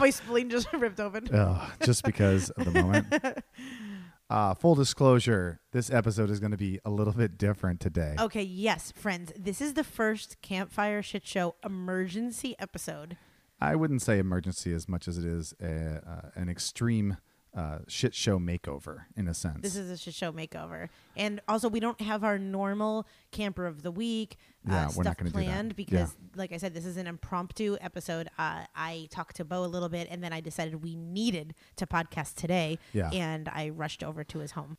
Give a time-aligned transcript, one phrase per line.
[0.00, 1.34] My spleen just ripped open.
[1.34, 3.06] Ugh, just because of the moment.
[4.30, 8.14] Uh, full disclosure, this episode is going to be a little bit different today.
[8.16, 9.32] Okay, yes, friends.
[9.36, 13.16] This is the first Campfire Shit Show emergency episode.
[13.60, 17.16] I wouldn't say emergency as much as it is a, uh, an extreme
[17.54, 19.60] uh, shit show makeover in a sense.
[19.62, 20.88] This is a shit show makeover.
[21.16, 25.14] And also, we don't have our normal camper of the week Yeah, uh, we're not
[25.14, 25.44] stuff gonna do that.
[25.44, 25.76] planned Yeah.
[25.76, 28.28] because, like I said, this is an impromptu episode.
[28.38, 31.86] Uh, I talked to Bo a little bit, and then I decided we needed to
[31.86, 32.78] podcast today.
[32.92, 33.10] Yeah.
[33.10, 34.78] And I rushed over to his home.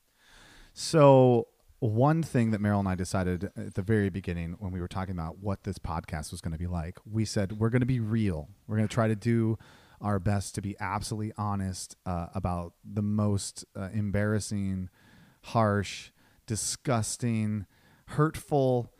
[0.73, 1.47] So,
[1.79, 5.13] one thing that Meryl and I decided at the very beginning when we were talking
[5.13, 7.99] about what this podcast was going to be like, we said we're going to be
[7.99, 8.49] real.
[8.67, 9.57] We're going to try to do
[10.01, 14.89] our best to be absolutely honest uh, about the most uh, embarrassing,
[15.43, 16.11] harsh,
[16.47, 17.65] disgusting,
[18.07, 18.91] hurtful,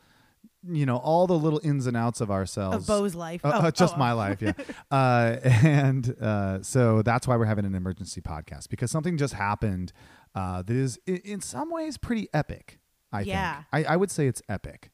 [0.68, 2.76] you know, all the little ins and outs of ourselves.
[2.76, 3.44] Of Bo's life.
[3.44, 4.16] Uh, Oh, uh, just oh, my oh.
[4.16, 4.52] life, yeah.
[4.90, 9.92] uh, and uh, so that's why we're having an emergency podcast because something just happened
[10.34, 12.78] uh, that is, in, in some ways, pretty epic.
[13.12, 13.64] I Yeah.
[13.72, 14.90] think I, I would say it's epic.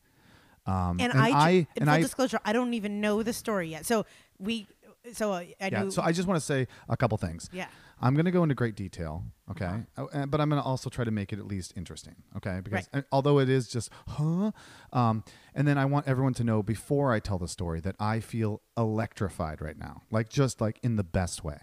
[0.67, 3.33] Um, And, I, ju- I in and full I disclosure, I don't even know the
[3.33, 3.87] story yet.
[3.87, 4.05] So
[4.39, 4.67] we,
[5.13, 5.83] so uh, I yeah.
[5.83, 5.91] knew.
[5.91, 7.49] So I just want to say a couple things.
[7.53, 7.67] yeah.
[8.01, 9.83] I'm going to go into great detail, okay?
[9.97, 12.61] Uh, uh, but I'm going to also try to make it at least interesting, okay?
[12.63, 14.53] Because uh, although it is just, huh?
[14.93, 15.25] Um,
[15.55, 18.63] and then I want everyone to know before I tell the story that I feel
[18.77, 21.59] electrified right now, like just like in the best way,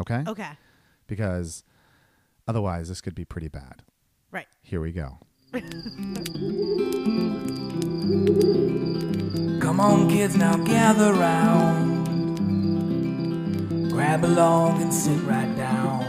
[0.00, 0.24] okay?
[0.26, 0.52] Okay.
[1.06, 1.64] Because
[2.48, 3.82] otherwise, this could be pretty bad.
[4.30, 4.46] Right.
[4.62, 5.18] Here we go.
[9.60, 11.93] Come on, kids, now gather round.
[13.94, 16.02] Grab a along and sit right down.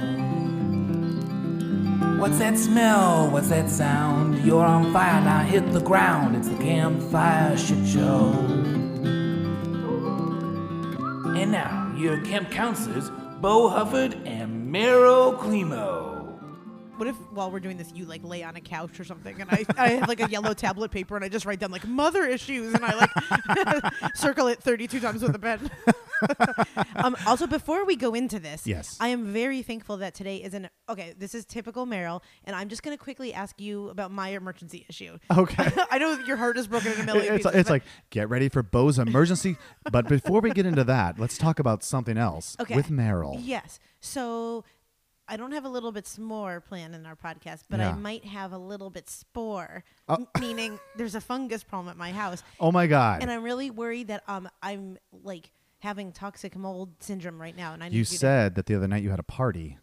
[2.19, 3.29] What's that smell?
[3.29, 4.43] What's that sound?
[4.43, 6.35] You're on fire, now hit the ground.
[6.35, 8.31] It's the campfire shit show.
[11.37, 16.39] And now, your camp counselors, Bo Hufford and Meryl Climo.
[16.97, 19.47] What if while we're doing this, you like lay on a couch or something, and
[19.51, 22.25] I, I have like a yellow tablet paper, and I just write down like mother
[22.25, 23.11] issues, and I like
[24.15, 25.69] circle it 32 times with a pen.
[26.95, 28.97] um, also, before we go into this, Yes.
[28.99, 31.13] I am very thankful that today is an okay.
[31.17, 35.17] This is typical Meryl, and I'm just gonna quickly ask you about my emergency issue.
[35.35, 35.71] Okay.
[35.91, 37.59] I know your heart is broken in a million It's, pieces.
[37.59, 39.57] it's like, get ready for Bo's emergency.
[39.91, 42.75] but before we get into that, let's talk about something else Okay.
[42.75, 43.39] with Meryl.
[43.41, 43.79] Yes.
[43.99, 44.63] So
[45.27, 48.51] I don't have a little bit s'more planned in our podcast, but I might have
[48.53, 50.15] a little bit spore, Oh.
[50.15, 53.23] m- meaning there's a fungus problem at my house, Oh my God.
[53.23, 55.49] and I'm really worried that um I'm like
[55.79, 58.87] having toxic mold syndrome right now, and I need you you said that the other
[58.87, 59.77] night you had a party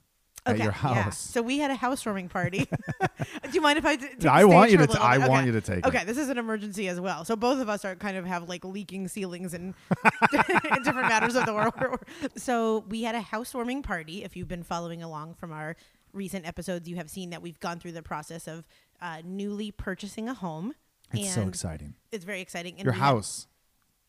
[0.44, 0.72] at your yeah.
[0.72, 1.18] house.
[1.18, 2.68] So we had a housewarming party.
[3.18, 3.96] Do you mind if I?
[3.96, 5.86] d- take I want you to t- I want you to take it.
[5.86, 7.24] Okay, this is an emergency as well.
[7.24, 9.74] So both of us are kind of have like leaking ceilings and
[10.32, 12.00] in different matters of the world.
[12.36, 14.24] So we had a housewarming party.
[14.24, 15.76] If you've been following along from our
[16.12, 18.66] recent episodes, you have seen that we've gone through the process of
[19.00, 20.74] uh, newly purchasing a home.
[21.12, 21.94] It's so exciting.
[22.10, 22.74] It's very exciting.
[22.78, 23.46] And Your we had- house,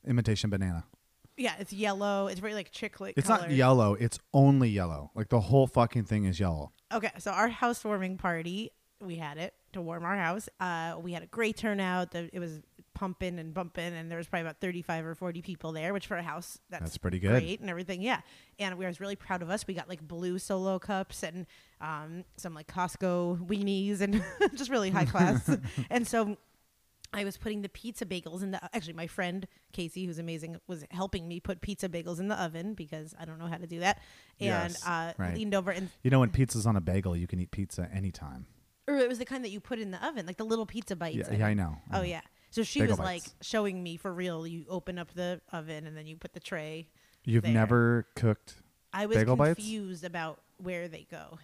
[0.07, 0.85] imitation banana.
[1.37, 2.27] Yeah, it's yellow.
[2.27, 3.15] It's very like chick lit.
[3.17, 3.93] It's not yellow.
[3.93, 5.11] It's only yellow.
[5.15, 6.71] Like the whole fucking thing is yellow.
[6.93, 8.71] Okay, so our housewarming party,
[9.01, 10.47] we had it to warm our house.
[10.59, 12.11] Uh, we had a great turnout.
[12.11, 12.61] The, it was
[12.93, 16.17] pumping and bumping, and there was probably about 35 or 40 people there, which for
[16.17, 17.31] a house, that's, That's pretty good.
[17.31, 18.21] Great and everything, yeah.
[18.59, 19.65] And we was really proud of us.
[19.67, 21.47] We got like blue solo cups and
[21.81, 24.23] um, some like Costco weenies and
[24.55, 25.49] just really high class.
[25.89, 26.37] and so
[27.13, 30.83] I was putting the pizza bagels in the actually my friend Casey, who's amazing, was
[30.91, 33.79] helping me put pizza bagels in the oven because I don't know how to do
[33.81, 33.97] that.
[34.39, 35.35] And Yes, uh, right.
[35.35, 38.47] leaned over and You know, when pizza's on a bagel, you can eat pizza anytime.
[38.87, 40.95] or it was the kind that you put in the oven, like the little pizza
[40.95, 41.15] bites.
[41.29, 41.47] Yeah, yeah.
[41.47, 41.77] I know.
[41.91, 42.07] I Oh know.
[42.07, 42.21] yeah.
[42.49, 44.45] So she Bagel was like showing me for real.
[44.45, 46.87] You open up the oven and then you put the tray.
[47.25, 47.51] You've there.
[47.53, 48.55] never cooked.
[48.91, 49.55] I was Bagel bites?
[49.55, 51.39] confused about where they go.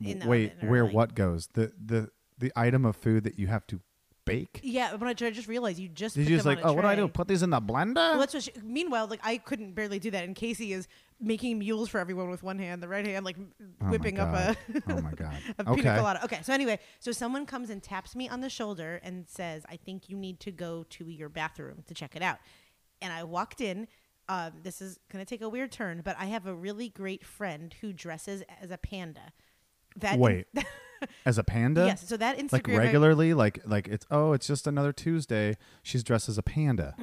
[0.00, 1.48] In the Wait, oven, where like- what goes?
[1.54, 3.80] The the the item of food that you have to
[4.24, 4.60] bake?
[4.62, 6.88] Yeah, but I I just realized you just Did you just like, oh, what do
[6.88, 7.08] I do?
[7.08, 7.96] Put these in the blender?
[7.96, 10.88] Well, that's what she, meanwhile, like I couldn't barely do that, and Casey is
[11.20, 13.36] making mules for everyone with one hand, the right hand like
[13.82, 14.56] Oh whipping up a,
[14.88, 15.36] oh my god.
[15.58, 15.96] a pina okay.
[15.96, 16.24] colada.
[16.24, 19.76] Okay, so anyway, so someone comes and taps me on the shoulder and says, "I
[19.76, 22.38] think you need to go to your bathroom to check it out."
[23.02, 23.88] And I walked in.
[24.28, 27.74] Um, this is gonna take a weird turn, but I have a really great friend
[27.80, 29.32] who dresses as a panda.
[29.96, 30.46] That Wait.
[31.26, 31.86] As a panda?
[31.86, 32.06] yes.
[32.08, 35.56] So that Instagram Like regularly, like like it's oh, it's just another Tuesday.
[35.82, 36.94] She's dressed as a panda.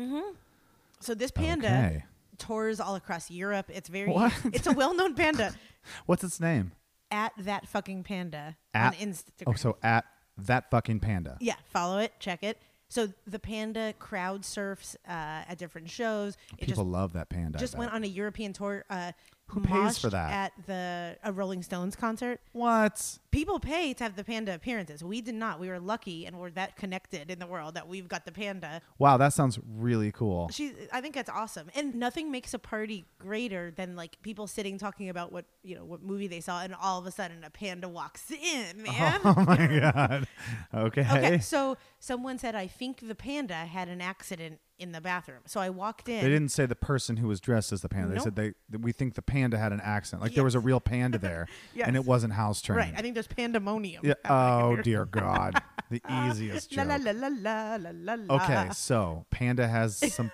[0.99, 2.05] So this panda Okay.
[2.37, 3.67] tours all across Europe.
[3.69, 4.09] It's very.
[4.09, 4.33] What?
[4.53, 5.53] It's a well-known panda.
[6.05, 6.71] What's its name?
[7.11, 9.43] At that fucking panda At- on Instagram.
[9.47, 10.05] Oh, so at
[10.37, 11.37] that fucking panda.
[11.39, 12.59] Yeah, follow it, check it.
[12.89, 16.37] So the panda crowd surfs uh, at different shows.
[16.57, 17.57] It People just love that panda.
[17.59, 18.85] Just went on a European tour.
[18.89, 19.11] Uh,
[19.49, 20.31] Who pays for that?
[20.31, 22.41] At the a Rolling Stones concert.
[22.51, 23.19] What?
[23.31, 25.03] People pay to have the panda appearances.
[25.03, 25.59] We did not.
[25.59, 28.81] We were lucky and we're that connected in the world that we've got the panda.
[28.99, 30.49] Wow, that sounds really cool.
[30.51, 31.69] She, I think that's awesome.
[31.75, 35.85] And nothing makes a party greater than like people sitting talking about what you know
[35.85, 39.21] what movie they saw, and all of a sudden a panda walks in, man.
[39.23, 40.27] Oh my god.
[40.73, 41.01] Okay.
[41.01, 45.41] Okay, so someone said, I think the panda had an accident in the bathroom.
[45.45, 46.21] So I walked in.
[46.23, 48.13] They didn't say the person who was dressed as the panda.
[48.13, 50.21] They said they that we think the panda had an accent.
[50.21, 51.47] Like there was a real panda there,
[51.81, 52.77] and it wasn't house trained.
[52.79, 54.05] Right, I think there's pandemonium.
[54.05, 54.13] Yeah.
[54.29, 56.87] Oh dear God, the easiest joke.
[56.87, 58.35] la la la la la la.
[58.35, 60.31] Okay, so panda has some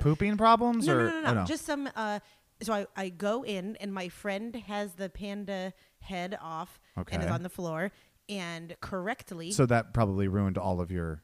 [0.00, 1.44] pooping problems, No, or no, no, no, oh, no.
[1.44, 1.88] Just some.
[1.94, 2.20] Uh,
[2.62, 6.80] so I, I go in, and my friend has the panda head off
[7.10, 7.90] and is on the floor,
[8.28, 9.52] and correctly.
[9.52, 11.22] so that probably ruined all of your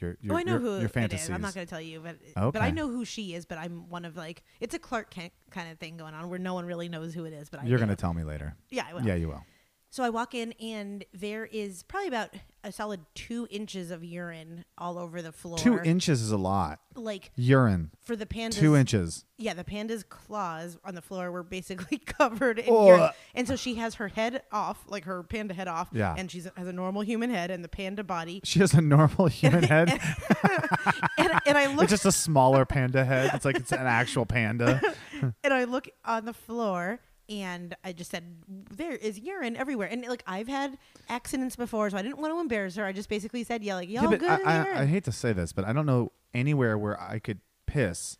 [0.00, 1.24] your your, oh, I know your, who your it fantasies.
[1.24, 1.30] is.
[1.30, 3.46] I'm not going to tell you, but but I know who she is.
[3.46, 6.38] But I'm one of like it's a Clark Kent kind of thing going on where
[6.38, 7.48] no one really knows who it is.
[7.48, 8.54] But I You're gonna tell me later.
[8.70, 9.02] Yeah, I will.
[9.02, 9.44] Yeah, you will.
[9.92, 12.30] So I walk in and there is probably about
[12.62, 15.58] a solid two inches of urine all over the floor.
[15.58, 16.78] Two inches is a lot.
[16.94, 17.90] Like Urine.
[18.00, 18.54] for the pandas.
[18.54, 19.24] Two inches.
[19.36, 22.86] Yeah, the panda's claws on the floor were basically covered in Ugh.
[22.86, 23.00] urine.
[23.00, 23.12] Uh.
[23.34, 25.88] And so she has her head off, like her panda head off.
[25.92, 26.14] Yeah.
[26.16, 28.42] And she has a normal human head and the panda body.
[28.44, 29.88] She has a normal human head.
[31.18, 33.32] And, and I look it's just a smaller panda head.
[33.34, 34.80] It's like it's an actual panda.
[35.42, 37.00] and I look on the floor
[37.30, 39.88] and I just said, There is urine everywhere.
[39.90, 40.76] And like I've had
[41.08, 42.84] accidents before, so I didn't want to embarrass her.
[42.84, 44.82] I just basically said, Yeah, like y'all Yeah, good I, in I.
[44.82, 48.18] I hate to say this, but I don't know anywhere where I could piss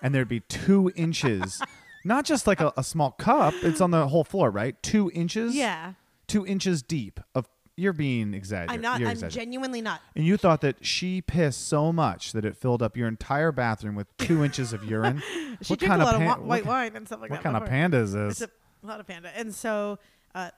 [0.00, 1.60] and there'd be two inches,
[2.04, 3.54] not just like a, a small cup.
[3.62, 4.80] It's on the whole floor, right?
[4.82, 5.54] Two inches.
[5.54, 5.94] yeah.
[6.28, 7.48] Two inches deep of.
[7.76, 8.74] You're being exaggerated.
[8.76, 9.00] I'm not.
[9.00, 9.44] You're I'm exaggerating.
[9.52, 10.02] genuinely not.
[10.14, 13.94] and you thought that she pissed so much that it filled up your entire bathroom
[13.94, 15.22] with two inches of urine.
[15.62, 17.42] She what drank kind a lot of pan- wa- white wine and stuff like What
[17.42, 17.52] that.
[17.52, 18.42] What kind of panda is this?
[18.42, 18.52] It's
[18.82, 19.30] a lot of panda.
[19.34, 19.98] And so,
[20.34, 20.50] uh,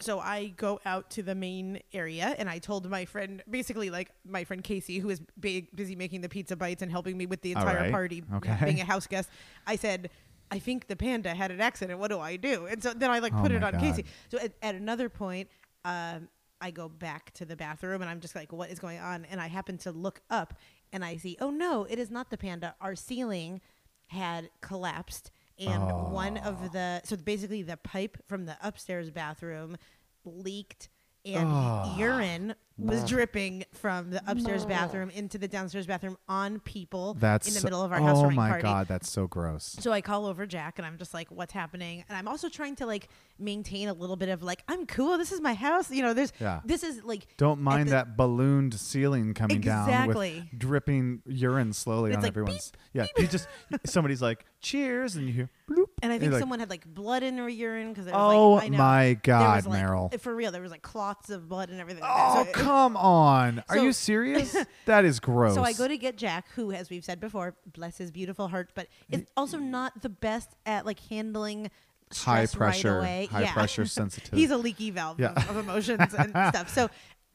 [0.00, 4.10] so I go out to the main area, and I told my friend, basically like
[4.26, 7.42] my friend Casey, who is big, busy making the pizza bites and helping me with
[7.42, 7.92] the entire right.
[7.92, 8.56] party, Okay.
[8.64, 9.28] being a house guest.
[9.66, 10.10] I said.
[10.52, 12.00] I think the panda had an accident.
[12.00, 12.66] What do I do?
[12.66, 13.80] And so then I like Oh put it on God.
[13.80, 14.04] Casey.
[14.32, 15.48] So at, at another point,
[15.84, 16.26] um,
[16.60, 19.24] I go back to the bathroom and I'm just like, what is going on?
[19.30, 20.54] And I happen to look up
[20.92, 22.74] and I see, oh no, it is not the panda.
[22.80, 23.60] Our ceiling
[24.08, 29.76] had collapsed and one of the so basically the pipe from the upstairs bathroom
[30.24, 30.88] leaked
[31.24, 37.46] and urine was dripping from the upstairs bathroom into the downstairs bathroom on people That's
[37.48, 38.62] in the so- middle of our house oh my party.
[38.62, 39.76] god, that's so gross.
[39.80, 42.04] So I call over Jack and I'm just like, what's happening?
[42.08, 43.08] And I'm also trying to like
[43.38, 45.16] maintain a little bit of like, I'm cool.
[45.18, 45.90] This is my house.
[45.90, 46.60] You know, there's, Yeah.
[46.64, 50.48] this is like, Don't mind the- that ballooned ceiling coming down Exactly.
[50.50, 52.72] with dripping urine slowly It's on like everyone's.
[52.92, 53.46] Yeah, you just
[53.86, 55.86] somebody's like cheers, and you hear bloop.
[56.02, 58.64] And I you're think like, someone had like blood in their urine because Oh like,
[58.64, 58.78] I know.
[58.78, 60.20] my There God, was, like- Meryl.
[60.20, 62.02] For real, there was like clots of blood and everything.
[62.02, 62.56] like Oh that.
[62.56, 63.62] So- come on!
[63.68, 64.56] Are So- you serious?
[64.86, 65.54] that is gross.
[65.54, 68.70] So I go to get Jack, who, as we've said before, bless his beautiful heart,
[68.74, 71.70] but is also not the best at like handling
[72.12, 73.26] High stress pressure- right away.
[73.30, 73.52] high yeah.
[73.52, 74.36] pressure sensitive.
[74.38, 75.32] He's a leaky valve Yeah.
[75.32, 76.68] of, of emotions and stuff.
[76.72, 76.88] So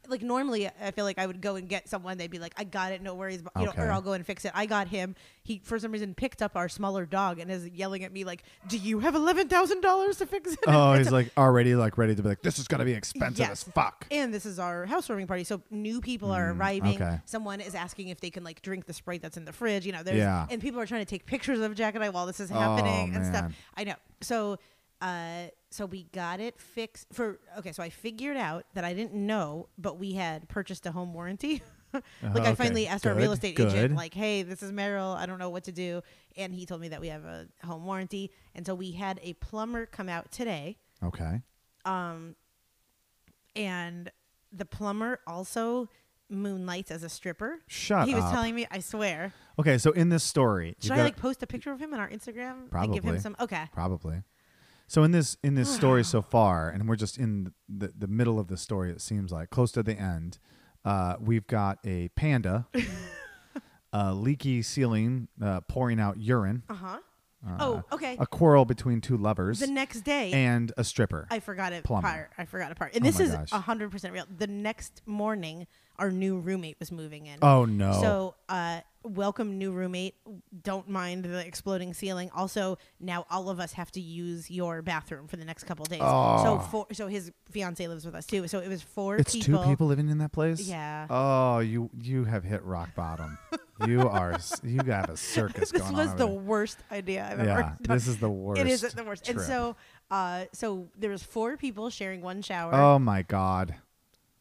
[0.10, 2.18] like normally I feel like I would go and get someone.
[2.18, 3.82] They'd be like, "I got it, no worries," you know, Okay.
[3.82, 4.52] or I'll go and fix it.
[4.56, 5.16] I got him.
[5.44, 8.44] He for some reason picked up our smaller dog and is yelling at me like,
[8.68, 12.16] "Do you have eleven thousand dollars to fix it?" Oh, he's like already like ready
[12.16, 13.52] to be like, this is gonna be expensive Yes.
[13.52, 14.08] as fuck.
[14.12, 17.00] and this is our housewarming party, so new people are arriving.
[17.00, 17.20] Mm, okay.
[17.26, 19.86] Someone is asking if they can like drink the Sprite that's in the fridge.
[19.86, 20.48] You know, there's Yeah.
[20.50, 22.56] and people are trying to take pictures of Jack and I while this is Oh,
[22.56, 23.52] happening and stuff.
[23.76, 23.96] I know.
[24.22, 24.58] So,
[25.02, 27.40] uh, so we got it fixed for.
[27.60, 31.14] Okay, so I figured out that I didn't know, but we had purchased a home
[31.14, 31.62] warranty.
[31.94, 32.04] like
[32.36, 33.68] Okay, I finally asked our real estate good.
[33.74, 35.16] agent, like, "Hey, this is Meryl.
[35.16, 36.02] I don't know what to do,"
[36.38, 39.34] and he told me that we have a home warranty, and so we had a
[39.34, 41.42] plumber come out today Okay.
[41.86, 42.36] um
[43.56, 44.12] and
[44.52, 45.90] the plumber also
[46.30, 47.60] moonlights as a stripper.
[47.68, 48.32] Shut he was up.
[48.34, 49.34] telling me, I swear.
[49.60, 52.10] Okay, so in this story, Should I like post a picture of him on our
[52.10, 53.36] Instagram and give him some?
[53.40, 53.66] Okay.
[53.72, 54.24] Probably.
[54.88, 58.40] So in this in this story so far, and we're just in the, the middle
[58.40, 58.92] of the story.
[58.92, 60.38] It seems like close to the end.
[60.84, 62.68] Uh, we've got a panda,
[63.94, 66.98] a leaky ceiling, uh, pouring out urine, Uh huh.
[67.60, 68.16] oh, okay.
[68.20, 71.28] a quarrel between two lovers, the next day, and a stripper.
[71.32, 72.08] I forgot a plumber.
[72.08, 72.32] part.
[72.38, 72.94] I forgot a part.
[72.96, 74.26] And Oh this is a hundred percent real.
[74.38, 75.66] The next morning,
[75.98, 77.40] our new roommate was moving in.
[77.42, 77.94] oh no!
[78.02, 80.16] So, uh, welcome new roommate.
[80.64, 82.30] Don't mind the exploding ceiling.
[82.36, 86.00] Also, now all of us have to use your bathroom for the next couple days.
[86.00, 88.48] So, for, so his fiance lives with us too.
[88.48, 89.64] So it was four it's people.
[89.64, 90.62] two people living in that place.
[90.68, 91.08] Yeah.
[91.10, 93.38] Oh, you you have hit rock bottom.
[93.88, 96.18] you are you have a circus this going was on.
[96.18, 96.36] the there.
[96.36, 97.78] worst idea I've Yeah, ever done.
[97.96, 98.62] this is the worst.
[98.66, 99.30] It is the worst.
[99.30, 99.76] And so,
[100.10, 102.74] uh, so there was four people sharing one shower.
[102.74, 103.76] Oh my god.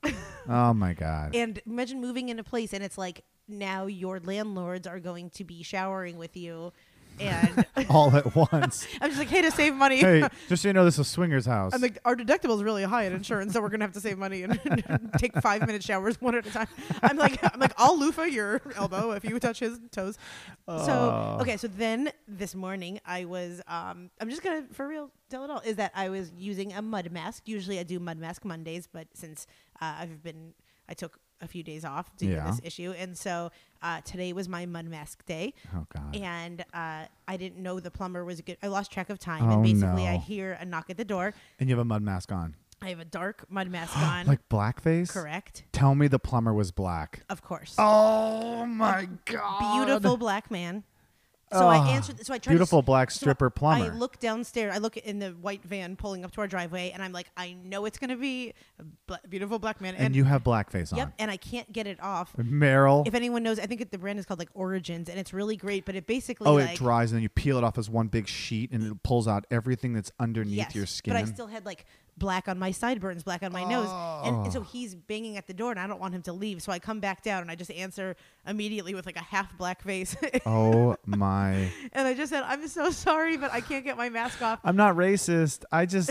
[0.49, 1.35] oh my god.
[1.35, 5.45] And imagine moving in a place and it's like now your landlords are going to
[5.45, 6.73] be showering with you.
[7.21, 8.87] And All at once.
[9.01, 9.99] I'm just like, hey, to save money.
[9.99, 11.73] hey, just so you know, this is a swingers house.
[11.73, 14.19] I'm like, our deductible is really high in insurance, so we're gonna have to save
[14.19, 14.59] money and
[15.19, 16.67] take five minute showers one at a time.
[17.03, 20.19] I'm like, I'm like, I'll loofah your elbow if you touch his toes.
[20.67, 20.87] Oh.
[20.87, 25.45] So okay, so then this morning I was, um, I'm just gonna for real tell
[25.45, 27.45] it all is that I was using a mud mask.
[27.47, 29.47] Usually I do mud mask Mondays, but since
[29.81, 30.55] uh, I've been,
[30.89, 32.45] I took a few days off due Yeah.
[32.45, 33.51] to this issue, and so
[33.83, 36.17] uh, today was my mud mask day oh god.
[36.17, 38.57] and uh, I didn't know the plumber was good.
[38.63, 41.35] I lost track of time, Oh, and basically, I hear a knock at the door.
[41.61, 42.57] And you have a mud mask on.
[42.83, 44.27] I have a dark mud mask on.
[44.27, 45.11] Like blackface?
[45.13, 47.23] correct, Tell me the plumber was black.
[47.29, 47.75] of course.
[47.79, 49.85] Oh my god.
[49.87, 50.83] Beautiful black man.
[51.53, 52.25] So I Oh, answered.
[52.25, 52.53] So I tried.
[52.53, 53.85] beautiful to, black so stripper plumber.
[53.85, 54.75] I look downstairs.
[54.75, 57.53] I look in the white van pulling up to our driveway, and I'm like, I
[57.53, 58.55] know it's gonna be
[59.09, 59.95] a beautiful black man.
[59.95, 60.99] and, you have blackface on.
[60.99, 61.15] Yep.
[61.19, 62.35] And I can't get it off.
[62.37, 63.07] Meryl.
[63.07, 65.57] If anyone knows, I think it, the brand is called like Origins, and it's really
[65.57, 65.85] great.
[65.85, 68.09] But it basically oh, like, it dries and then you peel it off as one
[68.09, 71.15] big sheet and it pulls out everything that's underneath yes, your skin.
[71.15, 73.89] But I still had like black on my sideburns, black on my nose.
[74.25, 74.63] And, and so Oh.
[74.63, 76.63] he's banging at the door and I don't want him to leave.
[76.63, 78.17] So I come back down and I just answer
[78.47, 80.17] immediately with like a half black face.
[80.47, 81.71] oh my.
[81.93, 84.61] and I just said, I'm so sorry, but I can't get my mask off.
[84.65, 85.65] I'm not racist.
[85.73, 86.11] I just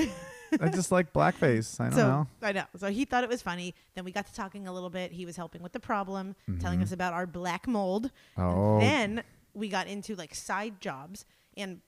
[0.60, 1.80] I just like blackface.
[1.80, 2.28] I don't so know.
[2.42, 2.66] I know.
[2.78, 3.74] So he thought it was funny.
[3.96, 5.12] Then we got to talking a little bit.
[5.12, 8.12] He was helping with the problem, telling us about our black mold.
[8.38, 8.42] Mm-hmm.
[8.42, 8.80] Oh.
[8.80, 11.80] And then we got into like side jobs and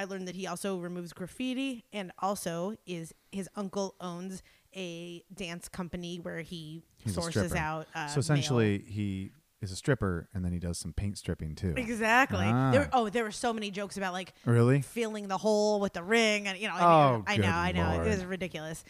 [0.00, 4.42] I learned that he also removes graffiti and also is his uncle owns
[4.74, 7.58] a dance company where he He's a sources stripper.
[7.62, 11.18] out uh, so male- essentially he is a stripper and then he does some paint
[11.18, 11.74] stripping too.
[11.76, 12.46] Exactly.
[12.46, 12.70] Ah.
[12.70, 14.80] There, oh, there were so many jokes about like Really?
[14.80, 17.50] filling the hole with the ring, and you know, I, Oh, mean, I good know,
[17.52, 18.06] I know, Lord.
[18.06, 18.84] it was ridiculous.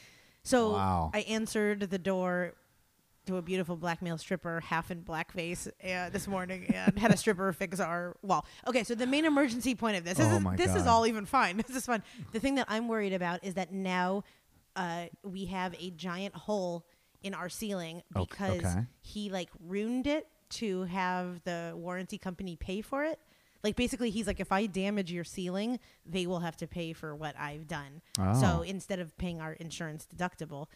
[0.44, 1.10] So Wow.
[1.12, 2.54] I answered the door
[3.30, 7.16] to a beautiful black male stripper, half in blackface, uh, this morning, and had a
[7.16, 8.44] stripper fix our wall.
[8.66, 11.26] Okay, so the main emergency point of this, this Oh is this is all even
[11.26, 11.62] fine.
[11.70, 12.02] This is fun.
[12.32, 14.24] The thing that I'm worried about is that now
[14.74, 16.84] uh, we have a giant hole
[17.22, 18.86] in our ceiling because okay.
[19.02, 23.20] he like ruined it to have the warranty company pay for it.
[23.62, 27.14] Like basically, he's like, if I damage your ceiling, they will have to pay for
[27.14, 28.00] what I've done.
[28.18, 28.40] Oh.
[28.40, 30.66] So instead of paying our insurance deductible,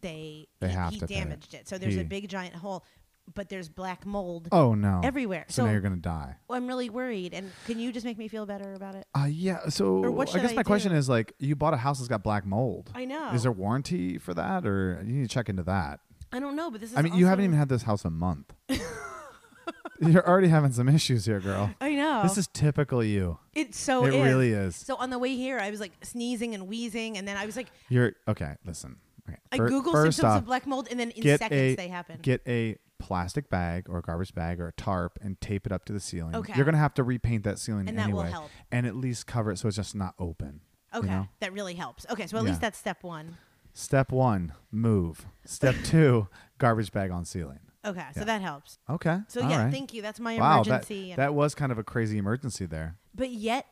[0.00, 1.18] they They he, have he to pay it.
[1.18, 1.68] damaged it.
[1.68, 2.84] So there's He- a big giant hole,
[3.34, 5.00] but there's black mold Oh no.
[5.02, 5.46] everywhere.
[5.48, 6.36] So, So, now you're gonna die.
[6.50, 7.32] I'm really worried.
[7.32, 9.06] And can you just make me feel better about it?
[9.14, 9.68] Uh yeah.
[9.70, 10.98] So what I should guess I my question do?
[10.98, 12.90] is like, you bought a house that's got black mold.
[12.94, 13.30] I know.
[13.32, 16.00] Is there warranty for that, or you need to check into that?
[16.32, 16.96] I don't know, but this is.
[16.96, 18.52] I mean, you haven't also- even had this house a month.
[20.00, 21.70] You're already having some issues here, girl.
[21.80, 22.22] I know.
[22.24, 23.38] This is typical you.
[23.54, 24.22] it so it is.
[24.24, 24.74] really is.
[24.76, 27.56] So on the way here, I was like sneezing and wheezing, and then I was
[27.56, 28.56] like, You're okay.
[28.66, 28.96] Listen.
[29.28, 29.38] Okay.
[29.52, 31.74] I fir- Google first symptoms off, of black mold, and then in get seconds a
[31.76, 32.18] they happen.
[32.22, 35.84] get a plastic bag or a garbage bag or a tarp and tape it up
[35.86, 36.34] to the ceiling.
[36.34, 36.52] Okay.
[36.56, 38.50] You're gonna have to repaint that ceiling And that will anyway, help.
[38.70, 40.60] and at least cover it so it's just not open.
[40.92, 41.28] you okay, know?
[41.40, 42.06] that really helps.
[42.10, 42.50] Okay, so at Yeah.
[42.50, 43.36] least that's step one.
[43.72, 45.26] Step one, move.
[45.44, 46.28] Step two,
[46.58, 47.58] garbage bag on ceiling.
[47.84, 48.78] Okay, so that helps.
[48.88, 49.18] Okay.
[49.28, 49.72] So all yeah, right.
[49.72, 50.00] thank you.
[50.00, 51.10] That's my wow, that, emergency.
[51.10, 52.96] and- that was kind of a crazy emergency there.
[53.14, 53.66] but yet,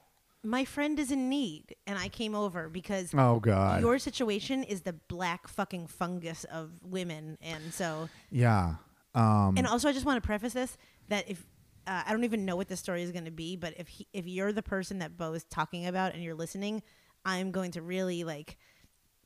[0.44, 3.80] my friend is in need, and I came over because Oh God.
[3.80, 8.08] your situation is the black fucking fungus of women, and so.
[8.30, 8.74] yeah.
[9.14, 10.76] Um, And also, I just want to preface this
[11.08, 11.44] that if
[11.86, 14.06] uh, I don't even know what the story is going to be, but if he,
[14.12, 16.82] if you're the person that Bo is talking about and you're listening,
[17.24, 18.56] I'm going to really like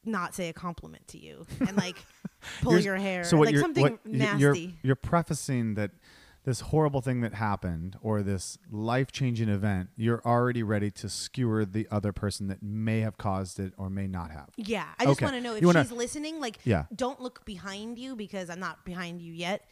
[0.04, 1.96] not say a compliment to you and like
[2.62, 4.60] pull You're- your hair, So what like you're, something what y- nasty.
[4.60, 5.90] You're, you're prefacing that
[6.46, 11.64] this horrible thing that happened or this life changing event, you're already ready to skewer
[11.64, 14.48] the other person that may have caused it or may not have.
[14.56, 15.26] Yeah, I just Okay.
[15.26, 16.38] want to know if wanna- she's listening.
[16.40, 16.86] Like, Yeah.
[16.94, 19.66] don't look behind you because I'm not behind you yet.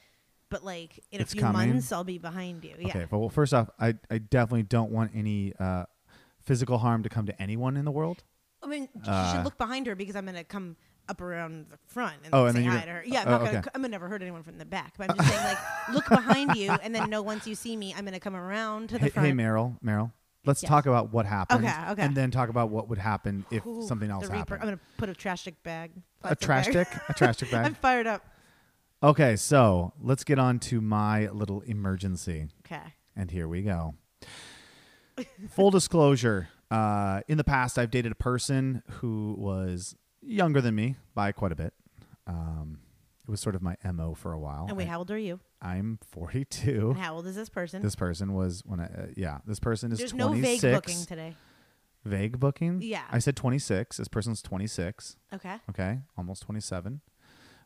[0.51, 1.71] But like in It's a few coming?
[1.71, 2.75] months, I'll be behind you.
[2.79, 2.89] Yeah.
[2.89, 3.07] Okay.
[3.11, 5.87] Well, first off, I, I definitely don't want any uh,
[6.43, 8.25] physical harm to come to anyone in the world.
[8.63, 10.77] I mean, Uh, should look behind her because I'm gonna come
[11.09, 13.03] up around the front and Oh, and say then hi to her.
[13.07, 13.59] Yeah, I'm oh, not gonna.
[13.59, 13.69] okay.
[13.75, 14.95] I'm gonna never hurt anyone from the back.
[14.97, 15.59] But I'm just saying, like,
[15.95, 18.95] look behind you, and then know once you see me, I'm gonna come around to
[18.95, 19.29] the Hey, front.
[19.29, 20.13] hey, Meryl, Meryl,
[20.47, 20.69] let's Yes.
[20.71, 21.65] talk about what happened.
[21.65, 22.03] Okay, okay.
[22.03, 24.61] And then talk about what would happen if Ooh, something else happened.
[24.63, 25.93] I'm gonna put a trash stick bag.
[26.23, 26.87] a trash bag.
[26.89, 27.01] stick?
[27.09, 27.67] A trash stick bag?
[27.67, 28.25] I'm fired up.
[29.03, 32.49] Okay, so let's get on to my little emergency.
[32.65, 32.95] Okay.
[33.15, 33.95] And here we go.
[35.51, 39.95] Full disclosure uh, in the past, I've dated a person who was
[40.27, 41.73] younger than me by quite a bit.
[42.27, 42.79] Um,
[43.27, 44.67] it was sort of my MO for a while.
[44.69, 45.41] And wait, how old are you?
[45.63, 46.91] I'm 42.
[46.91, 47.81] And how old is this person?
[47.83, 50.63] This person was when I, uh, yeah, this person is There's 26.
[50.63, 51.37] no vague booking today.
[52.05, 52.81] Vague booking?
[52.83, 53.05] Yeah.
[53.11, 53.97] I said 26.
[53.97, 55.17] This person's 26.
[55.35, 55.57] Okay.
[55.71, 56.01] Okay.
[56.19, 57.01] Almost 27.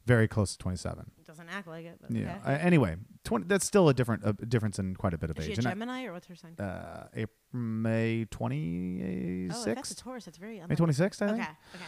[0.09, 1.11] Very close to 27.
[1.27, 1.99] Doesn't act like it.
[2.01, 2.39] But Yeah.
[2.43, 2.55] Okay.
[2.55, 5.45] Uh, anyway, 20, that's still a different a difference in quite a bit of Is
[5.45, 5.59] she a age.
[5.59, 6.55] And I- Gemini or what's her sign?
[6.59, 9.53] uh, April, May 26th.
[9.55, 10.25] oh, that's a Taurus.
[10.25, 10.61] That's very.
[10.67, 11.37] May 26th, I Okay.
[11.37, 11.49] think.
[11.75, 11.85] Okay.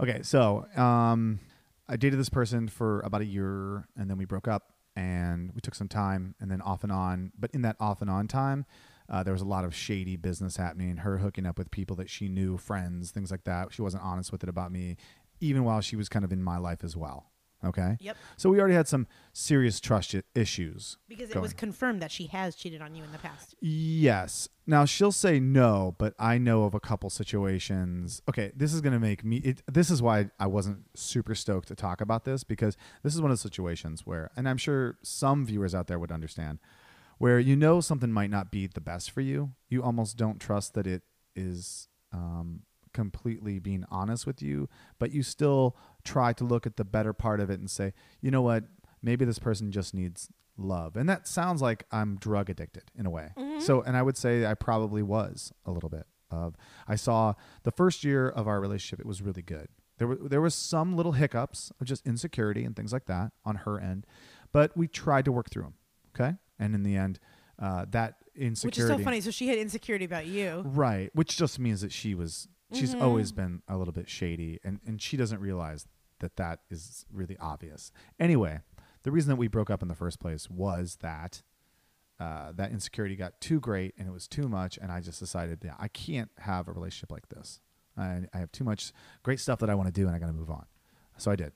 [0.00, 0.12] Anyway.
[0.14, 1.40] Okay, so um,
[1.88, 5.60] I dated this person for about a year, and then we broke up, and we
[5.62, 7.32] took some time, and then off and on.
[7.38, 8.66] But in that off and on time,
[9.08, 10.98] uh, there was a lot of shady business happening.
[10.98, 13.72] Her hooking up with people that she knew, friends, things like that.
[13.72, 14.96] She wasn't honest with it about me,
[15.40, 17.31] even while she was kind of in my life as well.
[17.64, 17.96] Okay.
[18.00, 18.16] Yep.
[18.36, 20.98] So we already had some serious trust i- issues.
[21.08, 21.42] Because it going.
[21.42, 23.54] was confirmed that she has cheated on you in the past.
[23.60, 24.48] Yes.
[24.66, 28.22] Now she'll say no, but I know of a couple situations.
[28.28, 29.36] Okay, this is going to make me.
[29.38, 33.20] It, this is why I wasn't super stoked to talk about this because this is
[33.20, 36.58] one of the situations where, and I'm sure some viewers out there would understand,
[37.18, 39.52] where you know something might not be the best for you.
[39.68, 41.02] You almost don't trust that it
[41.34, 42.60] is um,
[42.92, 47.40] completely being honest with you, but you still try to look at the better part
[47.40, 48.64] of it and say, you know what,
[49.02, 50.96] maybe this person just needs love.
[50.96, 53.30] And that sounds like I'm drug addicted in a way.
[53.58, 57.70] So, and I would say I probably was a little bit of, I saw the
[57.70, 59.68] first year of our relationship, it was really good.
[59.98, 63.56] There were, there was some little hiccups of just insecurity and things like that on
[63.56, 64.06] her end,
[64.52, 65.74] but we tried to work through them.
[66.14, 66.36] Okay.
[66.58, 67.18] And in the end,
[67.58, 68.82] uh, that insecurity.
[68.82, 69.20] Which is so funny.
[69.20, 70.62] So she had insecurity about you.
[70.66, 73.02] Right, which just means that she was she's Mm-hmm.
[73.02, 75.86] always been a little bit shady and and she doesn't realize
[76.20, 77.90] that that is really obvious.
[78.20, 78.60] Anyway,
[79.02, 81.42] the reason that we broke up in the first place was that
[82.20, 85.58] uh, that insecurity got too great and it was too much and I just decided
[85.64, 87.60] yeah, I can't have a relationship like this.
[87.96, 90.26] I, I have too much great stuff that I want to do and I got
[90.28, 90.66] to move on.
[91.18, 91.52] So I did.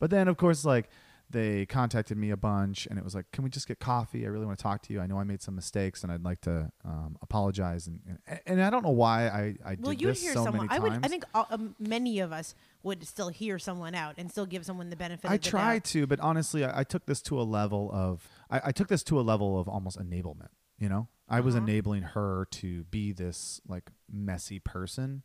[0.00, 0.90] But then of course like
[1.30, 4.24] they contacted me a bunch and it was like, can we just get coffee?
[4.24, 5.00] I really want to talk to you.
[5.00, 7.86] I know I made some mistakes and I'd like to um, apologize.
[7.86, 10.44] And, and and I don't know why I, I Well, did you'd this hear so
[10.44, 10.66] someone.
[10.66, 10.82] many I times.
[10.96, 11.04] would.
[11.04, 14.64] I think all, um, many of us would still hear someone out and still give
[14.66, 15.30] someone the benefit.
[15.30, 15.84] I of the try doubt.
[15.84, 19.02] to, but honestly, I, I took this to a level of I, I took this
[19.04, 20.48] to a level of almost enablement.
[20.78, 21.64] You know, I was Uh-huh.
[21.64, 25.22] enabling her to be this like messy person,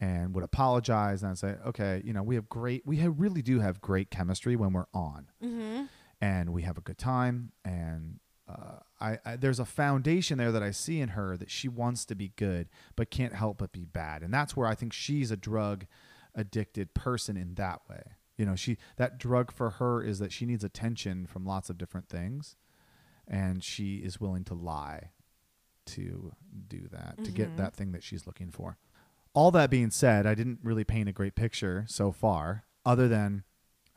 [0.00, 3.42] and would apologize and I'd say, okay, you know, we have great, we have, really
[3.42, 5.84] do have great chemistry when we're on, Mm-hmm.
[6.20, 10.62] and we have a good time, and uh, I, I there's a foundation there that
[10.62, 13.84] I see in her that she wants to be good but can't help but be
[13.84, 15.86] bad, and that's where I think she's a drug
[16.34, 18.02] addicted person in that way.
[18.36, 21.78] You know, she that drug for her is that she needs attention from lots of
[21.78, 22.54] different things,
[23.26, 25.10] and she is willing to lie
[25.86, 26.32] to
[26.68, 28.76] do that to get that thing that she's looking for.
[29.36, 33.44] All that being said, I didn't really paint a great picture so far, other than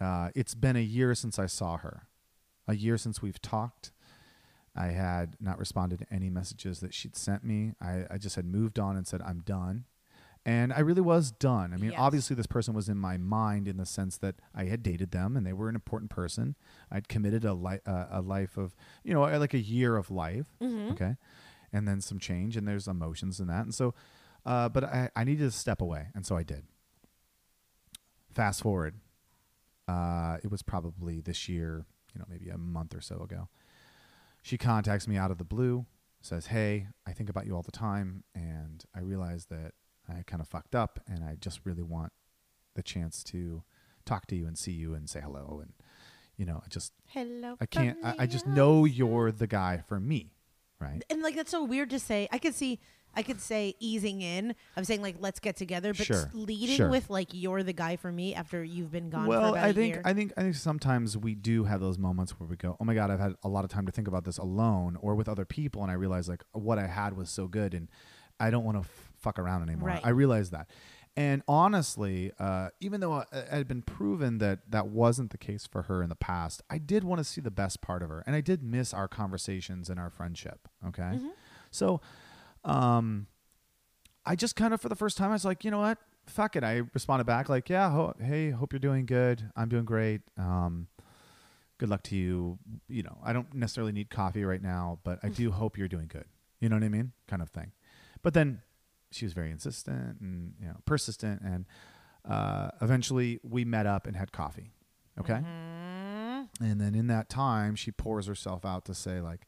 [0.01, 2.07] uh, it's been a year since I saw her,
[2.67, 3.91] a year since we've talked.
[4.75, 7.73] I had not responded to any messages that she'd sent me.
[7.81, 9.85] I, I just had moved on and said, I'm done.
[10.45, 11.73] And I really was done.
[11.73, 11.99] I mean, Yes.
[11.99, 15.35] obviously, this person was in my mind in the sense that I had dated them
[15.35, 16.55] and they were an important person.
[16.91, 20.47] I'd committed a, li- uh, a life of, you know, like a year of life.
[20.61, 21.15] Okay.
[21.73, 23.63] And then some change, and there's emotions in that.
[23.63, 23.93] And so,
[24.45, 26.07] uh, but I, I needed to step away.
[26.15, 26.63] And so I did.
[28.33, 28.95] Fast forward,
[29.87, 33.49] uh, it was probably this year, you know, maybe a month or so ago.
[34.41, 35.85] She contacts me out of the blue,
[36.21, 39.73] says, Hey, I think about you all the time, and I realize that
[40.07, 42.13] I kind of fucked up, and I just really want
[42.75, 43.63] the chance to
[44.05, 45.59] talk to you and see you and say hello.
[45.61, 45.73] And,
[46.37, 47.57] you know, I just, Hello.
[47.59, 50.31] I can't, I, I just know you're the guy for me,
[50.79, 51.03] right?
[51.09, 52.27] And like that's so weird to say.
[52.31, 52.79] I could see.
[53.15, 54.55] I could say easing in.
[54.77, 56.89] I'm saying like let's get together, but Sure, leading sure.
[56.89, 59.23] with like you're the guy for me after you've been gone.
[59.25, 60.01] for well, about I a think year.
[60.05, 62.93] I think I think sometimes we do have those moments where we go, "Oh my
[62.93, 65.43] god, I've had a lot of time to think about this alone or with other
[65.45, 67.89] people," and I realize like what I had was so good, and
[68.39, 69.89] I don't want to f- fuck around anymore.
[69.89, 70.01] Right.
[70.05, 70.69] I realize that,
[71.17, 75.81] and honestly, uh, even though it had been proven that that wasn't the case for
[75.83, 78.35] her in the past, I did want to see the best part of her, and
[78.35, 80.67] I did miss our conversations and our friendship.
[80.87, 81.27] Okay, Mm-hmm.
[81.71, 81.99] so,
[82.63, 83.27] um.
[84.25, 85.97] I just kind of for the first time I was like, you know what?
[86.27, 86.63] Fuck it.
[86.63, 89.49] I responded back like, yeah, ho- hey, hope you're doing good.
[89.55, 90.21] I'm doing great.
[90.37, 90.87] Um,
[91.79, 92.59] good luck to you.
[92.87, 96.07] You know, I don't necessarily need coffee right now, but I do hope you're doing
[96.07, 96.25] good.
[96.59, 97.13] You know what I mean?
[97.27, 97.71] Kind of thing.
[98.21, 98.61] But then
[99.09, 101.65] she was very insistent and you know persistent, and
[102.29, 104.73] uh, eventually we met up and had coffee.
[105.19, 105.41] Okay.
[106.61, 109.47] And then in that time, she pours herself out to say like,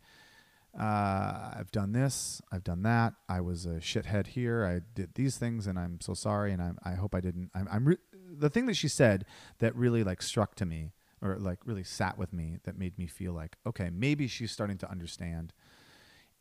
[0.78, 3.14] uh, I've done this, I've done that.
[3.28, 4.66] I was a shithead here.
[4.66, 6.54] I did these things, and I'm so sorry.
[6.54, 7.52] And I'm, I hope I didn't.
[7.54, 9.26] I'm, I'm re- the thing that she said
[9.60, 13.06] that really like struck to me, or like really sat with me, that made me
[13.08, 15.54] feel like, okay, maybe she's starting to understand.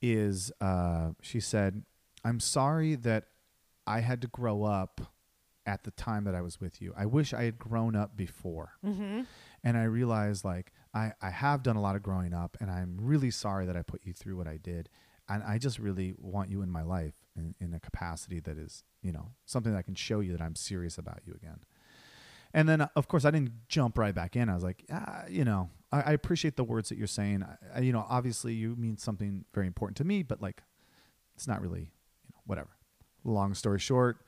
[0.02, 1.82] Is uh, she said,
[2.24, 3.24] "I'm sorry that
[3.86, 5.00] I had to grow up
[5.66, 6.94] at the time that I was with you.
[6.96, 8.74] I wish I had grown up before."
[9.62, 12.96] and I realized like I, I have done a lot of growing up and I'm
[13.00, 14.88] really sorry that I put you through what I did.
[15.28, 18.82] And I just really want you in my life in, in a capacity that is,
[19.00, 21.60] you know, something that I can show you that I'm serious about you again.
[22.52, 24.48] And then, of course, I didn't jump right back in.
[24.48, 27.44] I was like, ah, you know, I, I appreciate the words that you're saying.
[27.44, 30.62] I, I, you know, obviously you mean something very important to me, but like,
[31.36, 31.92] it's not really,
[32.24, 32.70] you know, whatever.
[33.22, 34.18] Long story short,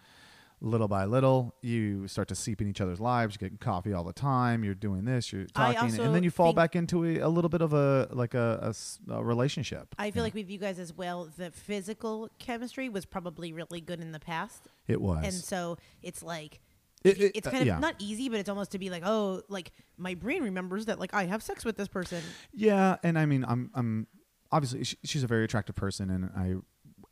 [0.65, 3.35] little by little, you start to seep in each other's lives.
[3.35, 4.63] You're getting coffee all the time.
[4.65, 5.33] You're doing this.
[5.33, 7.61] You're I talking, also and then you fall think- back into a, a little bit
[7.63, 9.95] of a like a, a s- a relationship.
[9.99, 14.01] I feel like with you guys as well, the physical chemistry was probably really good
[14.01, 15.25] in the past, it was.
[15.25, 16.61] and so it's like.
[17.05, 17.79] It- it- it's uh, kind of yeah.
[17.81, 21.13] not easy, but it's almost to be like, oh, like my brain remembers that, like
[21.13, 22.23] I have sex with this person.
[22.55, 24.07] Yeah, and I mean, I'm I'm
[24.53, 26.55] obviously she, she's a very attractive person, and I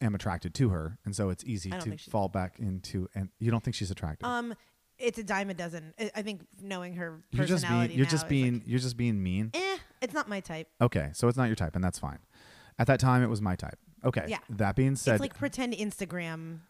[0.01, 3.09] am attracted to her, and so it's easy to fall back into.
[3.15, 4.29] And you don't think she's attractive?
[4.29, 4.55] Um,
[4.99, 5.95] it's a dime a dozen.
[5.99, 8.97] I- I think knowing her you're just being personality you're just being like, you're just
[8.97, 9.51] being mean.
[9.55, 10.69] eh, it's not my type.
[10.81, 12.19] Okay, so it's not your type, and that's fine.
[12.79, 13.79] At that time, it was my type.
[14.05, 14.25] Okay.
[14.29, 14.39] Yeah.
[14.49, 16.61] That being said, it's like pretend Instagram.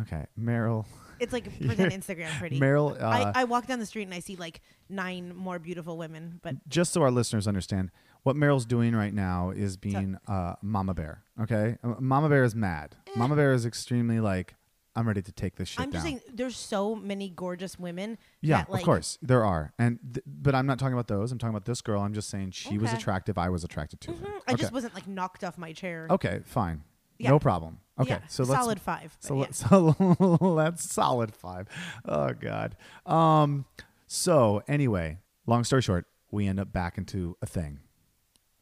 [0.00, 0.84] Okay, Meryl,
[1.20, 2.60] It's like pretend Instagram pretty.
[2.60, 3.00] Meryl.
[3.00, 6.40] Uh, I, I walk down the street and I see like nine more beautiful women,
[6.42, 7.90] but just so our listeners understand,
[8.22, 11.22] what Meryl's doing right now is being uh, Mama Bear.
[11.40, 12.96] Okay, Uh, Mama Bear is mad.
[13.16, 14.54] Mama Bear is extremely like,
[14.96, 15.82] I'm ready to take this shit Eh.
[15.84, 15.92] I'm down.
[15.92, 18.16] just saying there's so many gorgeous women.
[18.40, 21.30] yeah, that, like, of course there are, and th- but I'm not talking about those.
[21.32, 22.00] I'm talking about this girl.
[22.00, 22.96] I'm just saying she was Okay.
[22.98, 23.36] attractive.
[23.38, 24.16] I was attracted to her.
[24.26, 24.62] mhm, I Okay.
[24.62, 26.06] just wasn't like knocked off my chair.
[26.10, 26.82] Okay, fine,
[27.18, 27.30] Yeah.
[27.30, 27.78] no problem.
[27.98, 29.16] Okay, Yeah, so let's solid five.
[29.20, 29.50] So, yeah.
[29.52, 31.66] so that's solid five.
[32.04, 32.76] Oh God.
[33.06, 33.64] Um.
[34.06, 37.80] So anyway, long story short, we end up back into a thing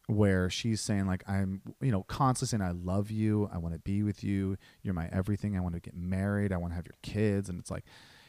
[0.06, 3.80] where she's saying like I'm, you know, constantly saying I love you, I want to
[3.80, 6.86] be with you, you're my everything, I want to get married, I want to have
[6.86, 7.84] your kids, and it's like,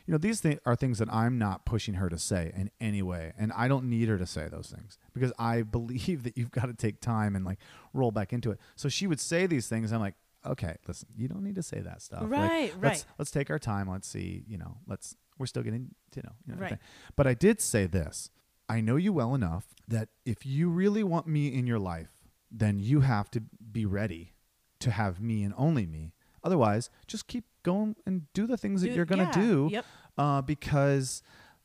[0.06, 3.02] you know, these things are things that I'm not pushing her to say in any
[3.02, 6.52] way, and I don't need her to say those things because I believe that you've
[6.52, 7.60] got to take time and like
[7.94, 8.60] roll back into it.
[8.76, 10.16] So she would say these things, I'm like,
[10.46, 12.22] okay, listen, you don't need to say that stuff.
[12.22, 13.90] Like, Right, Let's, let's take our time.
[13.90, 16.78] Let's see, you know, let's we're still getting to know, you know Right.
[17.16, 18.30] But I did say this.
[18.70, 22.80] I know you well enough that if you really want me in your life, then
[22.80, 23.42] you have to
[23.72, 24.34] be ready
[24.80, 26.14] to have me and only me.
[26.44, 29.70] Otherwise, just keep going and do the things that Do- you're going to yeah, do
[29.72, 29.86] yep.
[30.18, 31.22] uh, because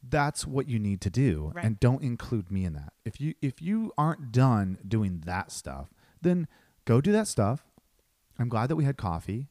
[0.08, 1.64] that's what you need to do Right.
[1.64, 2.92] and don't include me in that.
[3.04, 5.88] If you if you aren't done doing that stuff,
[6.22, 6.48] then
[6.86, 7.64] go do that stuff.
[8.38, 9.48] I'm glad that we had coffee.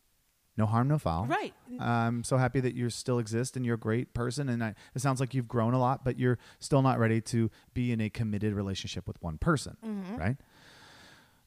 [0.57, 1.25] No harm, no foul.
[1.25, 1.53] Right.
[1.79, 4.49] I'm so happy that you still exist and you're a great person.
[4.49, 7.49] And I, it sounds like you've grown a lot, but you're still not ready to
[7.73, 10.17] be in a committed relationship with one person, Mm-hmm.
[10.17, 10.37] right?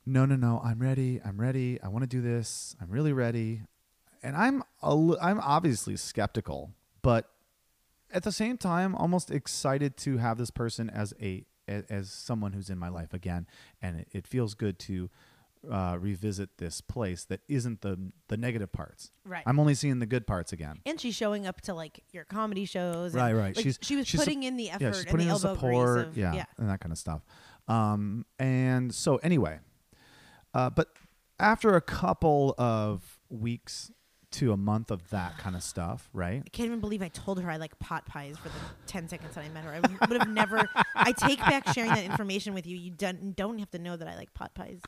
[0.07, 0.61] No, no, no.
[0.65, 1.21] I'm ready.
[1.25, 1.79] I'm ready.
[1.83, 2.75] I want to do this.
[2.81, 3.63] I'm really ready.
[4.23, 6.71] And I'm a I'm obviously skeptical,
[7.03, 7.29] but
[8.13, 12.69] at the same time, almost excited to have this person as a as, someone who's
[12.69, 13.47] in my life again,
[13.81, 15.09] and it, it feels good to
[15.71, 19.11] uh, revisit this place that isn't the the negative parts.
[19.25, 19.43] Right.
[19.47, 20.81] I'm only seeing the good parts again.
[20.85, 23.15] and she's showing up to like your comedy shows.
[23.15, 23.57] Right, right.
[23.57, 26.09] like, she's she was she's putting in the effort Yeah, she's and putting in support.
[26.09, 26.45] Of, yeah, yeah.
[26.59, 27.23] and that kind of stuff.
[27.69, 29.61] Um, and so anyway,
[30.53, 30.89] uh, but
[31.39, 33.91] after a couple of weeks
[34.33, 36.43] to a month of that kind of stuff, right?
[36.45, 38.55] I can't even believe I told her I like pot pies for the
[38.87, 39.73] 10 seconds that I met her.
[39.73, 40.69] I would, would have never.
[40.95, 42.77] I take back sharing that information with you.
[42.77, 44.81] You don't, don't have to know that I like pot pies.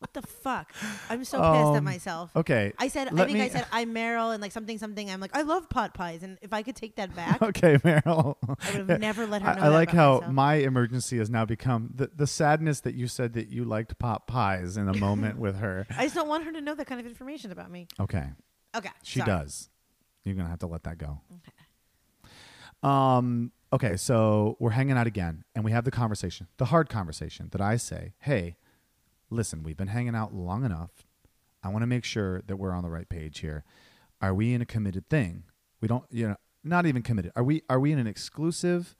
[0.00, 0.70] What the fuck?
[1.08, 2.30] I'm so pissed at Um, myself.
[2.36, 2.74] Okay.
[2.78, 5.10] I said, I let think I me- said, I'm Meryl and like something, something.
[5.10, 6.22] I'm like, I love pot pies.
[6.22, 8.36] And if I could take that back, Okay, Meryl.
[8.60, 10.32] I would have never let her know I, I that like about how myself.
[10.34, 14.26] my emergency has now become the, the sadness that you said that you liked pot
[14.26, 15.86] pies in a moment with her.
[15.96, 17.86] I just don't want her to know that kind of information about me.
[17.98, 18.26] Okay.
[18.74, 18.90] Okay.
[19.02, 19.30] She sorry.
[19.30, 19.70] does.
[20.24, 21.20] You're gonna have to let that go.
[21.32, 22.30] Okay.
[22.82, 23.52] Um.
[23.72, 23.96] Okay.
[23.96, 27.76] So we're hanging out again, and we have the conversation, the hard conversation that I
[27.76, 28.56] say, "Hey,
[29.30, 31.06] listen, we've been hanging out long enough.
[31.62, 33.64] I want to make sure that we're on the right page here.
[34.20, 35.44] Are we in a committed thing?
[35.80, 37.32] We don't, you know, not even committed.
[37.36, 37.62] Are we?
[37.68, 38.96] Are we in an exclusive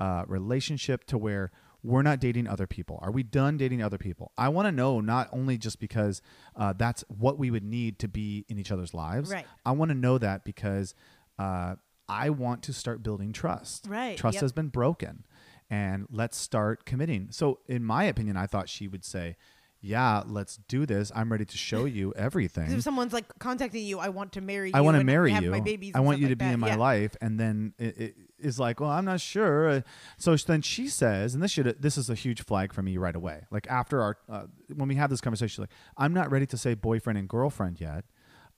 [0.00, 1.50] uh, relationship to where?"
[1.86, 2.98] We're not dating other people.
[3.00, 4.32] Are we done dating other people?
[4.36, 6.20] I want to know not only just because
[6.56, 9.30] uh, that's what we would need to be in each other's lives.
[9.30, 9.46] Right.
[9.64, 10.94] I want to know that because
[11.38, 11.76] uh,
[12.08, 13.86] I want to start building trust.
[13.88, 14.42] Right, Trust yep.
[14.42, 15.24] has been broken,
[15.70, 17.28] and let's start committing.
[17.30, 19.36] So, in my opinion, I thought she would say,
[19.80, 21.12] "Yeah, let's do this.
[21.14, 22.70] I'm ready to show you everything.
[22.72, 24.74] If someone's like contacting you, I want to marry you.
[24.74, 25.50] I want to marry have you.
[25.50, 26.54] My babies I want you to like be that.
[26.54, 26.76] in my Yeah.
[26.76, 29.80] life." And then it, it is like, "Well, I'm not sure." Uh,
[30.18, 33.14] So then she says, and this should this is a huge flag for me right
[33.16, 33.44] away.
[33.50, 36.56] Like after our uh, when we have this conversation, she's like, "I'm not ready to
[36.58, 38.04] say boyfriend and girlfriend yet."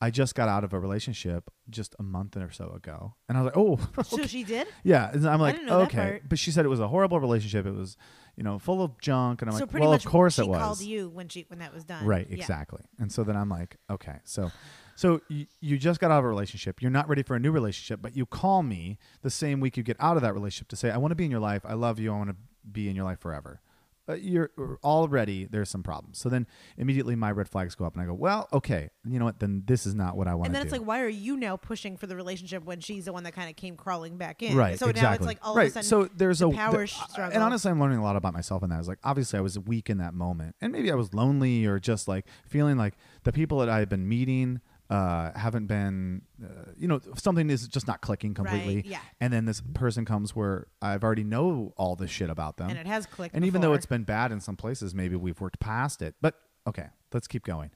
[0.01, 3.41] I just got out of a relationship just a month or so ago, and I
[3.43, 4.69] was like, "Oh, So she did.
[4.85, 7.19] Yeah, and I'm like, didn't know that okay, but she said it was a horrible
[7.19, 7.67] relationship.
[7.67, 7.97] It was,
[8.39, 10.59] you know, full of junk, and I'm so like, well, of course she it was.
[10.59, 12.07] called you when she when that was done.
[12.07, 12.37] Right, Yeah.
[12.37, 12.83] exactly.
[13.01, 14.53] And so then I'm like, okay, so,
[14.95, 16.81] so y- you just got out of a relationship.
[16.81, 19.83] You're not ready for a new relationship, but you call me the same week you
[19.83, 21.63] get out of that relationship to say, I want to be in your life.
[21.67, 22.13] I love you.
[22.15, 22.37] I want to
[22.71, 23.61] be in your life forever.
[24.09, 24.51] Uh, you're
[24.83, 26.19] already there's some problems.
[26.19, 29.25] So then immediately my red flags go up, and I go, well, okay, you know
[29.25, 29.39] what?
[29.41, 30.67] Then this is not what I want And then do.
[30.67, 33.33] it's like, why are you now pushing for the relationship when she's the one that
[33.33, 34.57] kind of came crawling back in?
[34.57, 34.79] Right.
[34.79, 35.65] So now it's like all right.
[35.71, 37.35] of a sudden, so there's the a power there- struggle.
[37.35, 38.79] And honestly, I'm learning a lot about myself in that.
[38.79, 41.79] It's like obviously I was weak in that moment, and maybe I was lonely or
[41.79, 42.95] just like feeling like
[43.25, 47.69] the people that I had been meeting uh, haven't been, uh, you know, something is
[47.69, 48.77] just not clicking completely.
[48.77, 49.01] Right, yeah.
[49.21, 52.79] And then this person comes where I've already know all this shit about them, and
[52.79, 53.35] it has clicked.
[53.35, 56.15] and even though it's been bad in some places, maybe we've worked past it.
[56.23, 56.35] But
[56.67, 57.71] okay, let's keep going.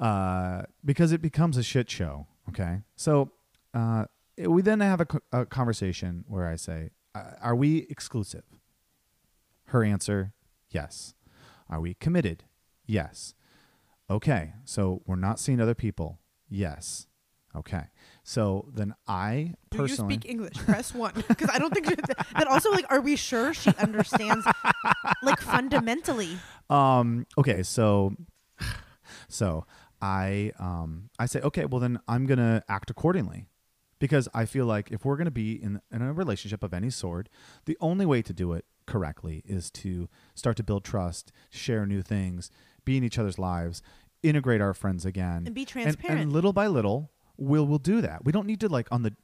[0.00, 2.26] Uh, because it becomes a shit show.
[2.48, 2.80] Okay.
[2.96, 3.32] So
[3.74, 4.04] uh,
[4.36, 8.44] it- we then have a, co- a conversation where I say, uh, Are we exclusive?
[9.66, 10.32] Her answer,
[10.70, 11.14] Yes.
[11.68, 12.44] Are we committed?
[12.86, 13.34] Yes.
[14.08, 14.54] Okay.
[14.64, 16.20] So we're not seeing other people?
[16.48, 17.06] Yes.
[17.56, 17.84] Okay.
[18.24, 20.54] So then I Do you speak English?
[20.54, 22.84] Press one because I don't think that, that also like.
[22.90, 24.46] Are we sure she understands
[25.22, 26.38] like fundamentally?
[26.68, 27.26] Um.
[27.38, 27.62] Okay.
[27.62, 28.14] So,
[29.28, 29.64] so
[30.00, 31.64] I um I say okay.
[31.64, 33.48] Well, then I'm gonna act accordingly,
[33.98, 37.28] because I feel like if we're gonna be in in a relationship of any sort,
[37.64, 42.02] the only way to do it correctly is to start to build trust, share new
[42.02, 42.50] things,
[42.84, 43.82] be in each other's lives,
[44.22, 45.96] integrate our friends again, And be transparent.
[45.98, 46.32] And, transparent.
[46.32, 48.24] little by little, we'll we'll do that.
[48.24, 49.14] We don't need to like on the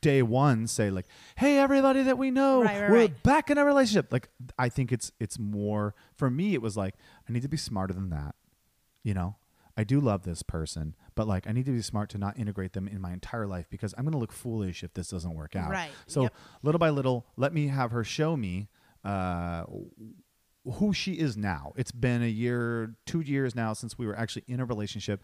[0.00, 3.22] day one say like, "Hey, everybody that we know, Right, right, we're right.
[3.22, 6.54] back in a relationship." Like, I think it's it's more for me.
[6.54, 6.94] It was like
[7.28, 8.34] I need to be smarter than that.
[9.02, 9.36] You know,
[9.76, 12.74] I do love this person, but like I need to be smart to not integrate
[12.74, 15.56] them in my entire life because I'm going to look foolish if this doesn't work
[15.56, 15.70] out.
[15.70, 16.34] Right, So yep.
[16.62, 18.68] little by little, let me have her show me.
[19.04, 19.64] Uh,
[20.74, 21.72] who she is now.
[21.76, 25.22] It's been a year, two years now since we were actually in a relationship.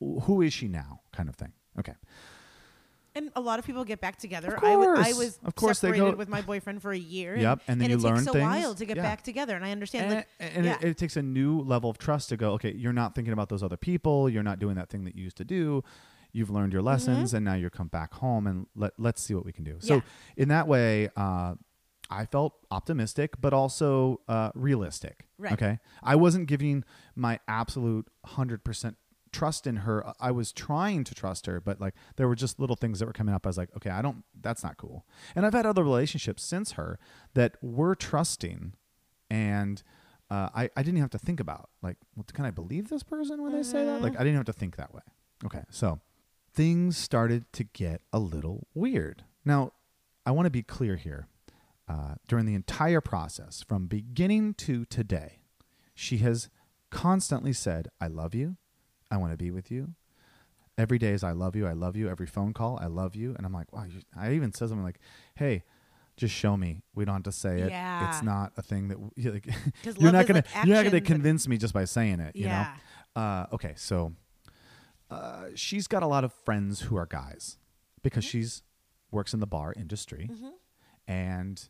[0.00, 1.00] Who is she now?
[1.12, 1.52] Kind of thing.
[1.78, 1.94] Okay.
[3.14, 4.54] And a lot of people get back together.
[4.54, 6.98] Of I wa- I was Of course they separated go- with my boyfriend for a
[6.98, 7.36] year.
[7.36, 8.42] Yep, and then you it learn takes a things.
[8.44, 9.02] while to get Yeah.
[9.02, 9.56] back together.
[9.56, 10.76] And I understand, And, like, and yeah.
[10.80, 13.48] it, it takes a new level of trust to go, okay, you're not thinking about
[13.48, 14.28] those other people.
[14.28, 15.82] You're not doing that thing that you used to do.
[16.32, 19.44] You've learned your lessons and now you're come back home and let, let's see what
[19.46, 19.78] we can do.
[19.80, 20.06] So Mm-hmm.
[20.36, 20.42] Yeah.
[20.42, 21.54] in that way, uh,
[22.10, 25.26] I felt optimistic, but also uh, realistic.
[25.38, 25.52] Right.
[25.52, 25.78] Okay.
[26.02, 28.94] I wasn't giving my absolute 100%
[29.30, 30.12] trust in her.
[30.20, 33.12] I was trying to trust her, but like there were just little things that were
[33.12, 33.46] coming up.
[33.46, 35.04] I was like, okay, I don't, that's not cool.
[35.36, 36.98] And I've had other relationships since her
[37.34, 38.74] that were trusting
[39.30, 39.82] and
[40.30, 43.42] uh, I, I didn't have to think about like, well, can I believe this person
[43.42, 44.02] when they say that?
[44.02, 45.02] Like, I didn't have to think that way.
[45.44, 45.62] Okay.
[45.70, 46.00] So
[46.52, 49.24] things started to get a little weird.
[49.44, 49.72] Now,
[50.26, 51.28] I want to be clear here.
[51.88, 55.38] Uh, during the entire process, from beginning to today,
[55.94, 56.50] she has
[56.90, 58.56] constantly said, I love you.
[59.10, 59.94] I want to be with you.
[60.76, 61.66] Every day is I love you.
[61.66, 62.08] I love you.
[62.08, 63.34] Every phone call, I love you.
[63.36, 63.86] And I'm like, wow.
[64.16, 65.00] I even said something like,
[65.34, 65.64] hey,
[66.16, 66.82] just show me.
[66.94, 67.70] We don't have to say it.
[67.70, 68.06] Yeah.
[68.08, 69.46] It's not a thing that like,
[69.98, 72.36] you're not gonna like you're not gonna convince me just by saying it.
[72.36, 72.74] You Yeah.
[73.16, 73.22] know.
[73.22, 74.12] Uh, okay, so
[75.10, 77.56] uh, she's got a lot of friends who are guys
[78.02, 78.30] because Mm-hmm.
[78.30, 78.62] she's
[79.10, 80.28] works in the bar industry,
[81.06, 81.68] and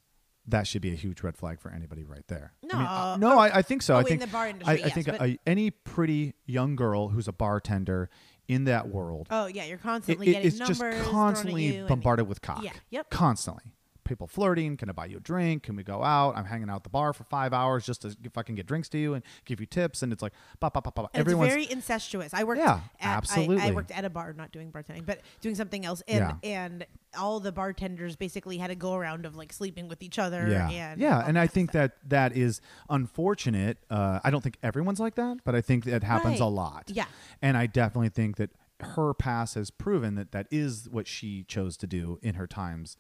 [0.49, 2.53] that should be a huge red flag for anybody right there.
[2.73, 3.31] I mean, uh, No.
[3.35, 3.95] no, I, I think so.
[3.95, 6.35] Oh, I in think the bar I, industry, I yes, think but- uh, any pretty
[6.47, 8.09] young girl who's a bartender
[8.49, 11.67] in that world, Oh yeah, you're constantly it- getting it's just numbers thrown at constantly
[11.67, 12.63] you and- bombarded with cock.
[12.65, 13.11] Yeah, yep.
[13.11, 13.75] Constantly.
[14.09, 14.77] People flirting.
[14.77, 15.63] Can I buy you a drink?
[15.65, 16.37] Can we go out?
[16.37, 18.67] I'm hanging out at the bar for five hours just to if I can get
[18.67, 20.03] drinks to you and give you tips.
[20.03, 21.11] And it's like, pop, pop, pop, pop.
[21.15, 22.33] Everyone's it's very incestuous.
[22.35, 25.55] I worked Yeah, at, I- I, worked at a bar, not doing bartending, but doing
[25.55, 26.03] something else.
[26.09, 26.87] And and
[27.19, 30.49] all the bartenders basically had a go around of like sleeping with each other.
[30.49, 31.23] yeah, and yeah.
[31.27, 31.93] And I think stuff.
[32.09, 33.79] that that is unfortunate.
[33.91, 36.85] Uh, I don't think everyone's like that, but I think that happens a lot.
[36.89, 37.07] Yeah.
[37.43, 41.77] And I definitely think that her past has proven that that is what she chose
[41.79, 42.97] to do in her times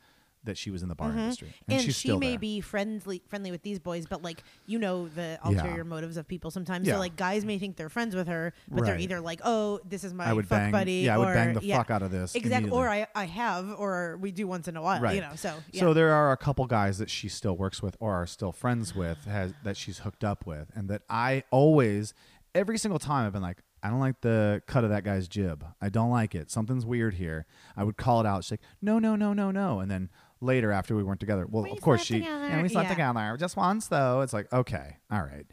[0.48, 1.48] that she was in the bar industry.
[1.48, 1.72] And, Mm-hmm.
[1.72, 2.38] and she still may there.
[2.40, 5.48] be friendly friendly with these boys, but like you know the Yeah.
[5.48, 6.87] ulterior motives of people sometimes.
[6.87, 6.94] Yeah.
[6.94, 10.02] So like guys may think they're friends with her, but they're either like, oh, this
[10.04, 10.92] is my I would fuck bang- buddy.
[11.04, 11.76] yeah, I would or, bang the yeah.
[11.78, 12.70] fuck out of this Exactly.
[12.70, 15.00] Or I, I have, or we do once in a while.
[15.00, 15.14] Right.
[15.14, 15.37] You know.
[15.37, 15.80] So yeah.
[15.80, 18.94] So there are a couple guys that she still works with or are still friends
[18.94, 22.14] with has that she's hooked up with and that I always
[22.54, 25.64] every single time I've been like I don't like the cut of that guy's jib.
[25.80, 26.50] I don't like it.
[26.50, 27.46] Something's weird here.
[27.76, 28.42] I would call it out.
[28.42, 31.64] She's like, "No, no, no, no, no." And then later after we weren't together, well,
[31.64, 32.48] We of course she together.
[32.48, 32.94] yeah, we slept Yeah.
[33.12, 34.20] together just once though.
[34.22, 34.96] It's like, "Okay.
[35.11, 35.46] All right."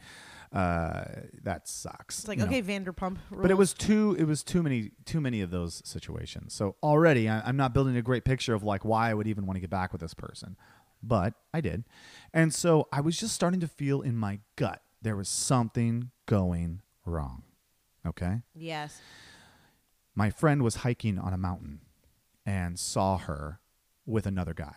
[0.52, 1.04] Uh
[1.42, 2.20] that sucks.
[2.20, 2.48] it's like you know.
[2.50, 3.16] okay, Vanderpump.
[3.32, 6.54] But it was too it was too many too many of those situations.
[6.54, 9.44] So already I, I'm not building a great picture of like why I would even
[9.46, 10.56] want to get back with this person,
[11.02, 11.84] but I did,
[12.32, 16.80] and so I was just starting to feel in my gut there was something going
[17.04, 17.42] wrong.
[18.06, 19.00] Okay, yes.
[20.14, 21.80] my friend was hiking on a mountain
[22.46, 23.58] and saw her
[24.06, 24.74] with another guy.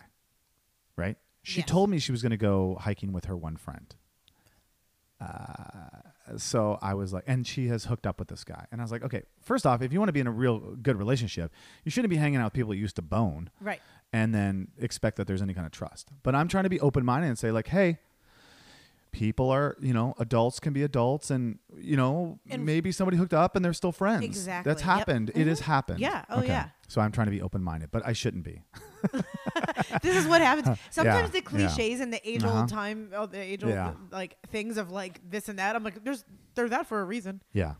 [0.96, 1.16] Right?
[1.42, 1.68] She Yes.
[1.68, 3.94] told me she was going to go hiking with her one friend.
[5.20, 8.66] Uh, so I was like, and she has hooked up with this guy.
[8.72, 10.58] And I was like, okay, first off, if you want to be in a real
[10.76, 11.52] good relationship,
[11.84, 13.80] you shouldn't be hanging out with people you used to bone Right.
[14.12, 16.08] and then expect that there's any kind of trust.
[16.22, 17.98] But I'm trying to be open minded and say, like, hey,
[19.12, 23.34] people are, you know, adults can be adults and, you know, And- maybe somebody hooked
[23.34, 24.24] up and they're still friends.
[24.24, 24.70] Exactly.
[24.70, 24.86] That's Yep.
[24.98, 25.30] happened.
[25.34, 25.64] It has Mhm.
[25.64, 26.00] happened.
[26.00, 26.24] Yeah.
[26.30, 26.68] Oh, yeah.
[26.88, 28.62] So I'm trying to be open minded, but I shouldn't be.
[30.02, 30.78] this is what happens.
[30.90, 31.42] Sometimes the yeah.
[31.42, 32.66] cliches and the age old Uh-huh.
[32.66, 33.92] time, oh, the age old Yeah.
[34.10, 35.76] like things of like this and that.
[35.76, 37.42] I'm like, there's they're that for a reason.
[37.52, 37.74] Yeah.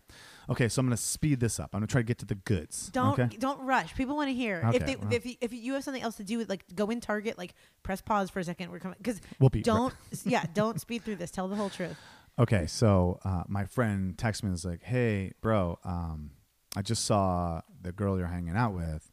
[0.51, 1.71] Okay, so I'm going to speed this up.
[1.73, 2.89] I'm going to try to get to the goods.
[2.93, 3.37] Don't Okay.
[3.37, 3.95] don't rush.
[3.95, 4.69] People want to hear.
[4.75, 5.13] if they well.
[5.13, 8.01] if you, if you have something else to do, like go in Target, like press
[8.01, 8.71] pause for a second.
[8.73, 11.31] We're coming because We'll be- don't yeah don't speed through this.
[11.31, 11.97] Tell the whole truth.
[12.39, 16.31] Okay, so uh, my friend texts me and is like, "Hey, bro, um,
[16.75, 19.11] I just saw the girl you're hanging out with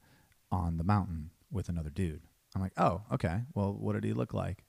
[0.51, 2.21] on the mountain with another dude."
[2.55, 3.41] I'm like, "Oh, okay.
[3.53, 4.63] Well, what did he look like?"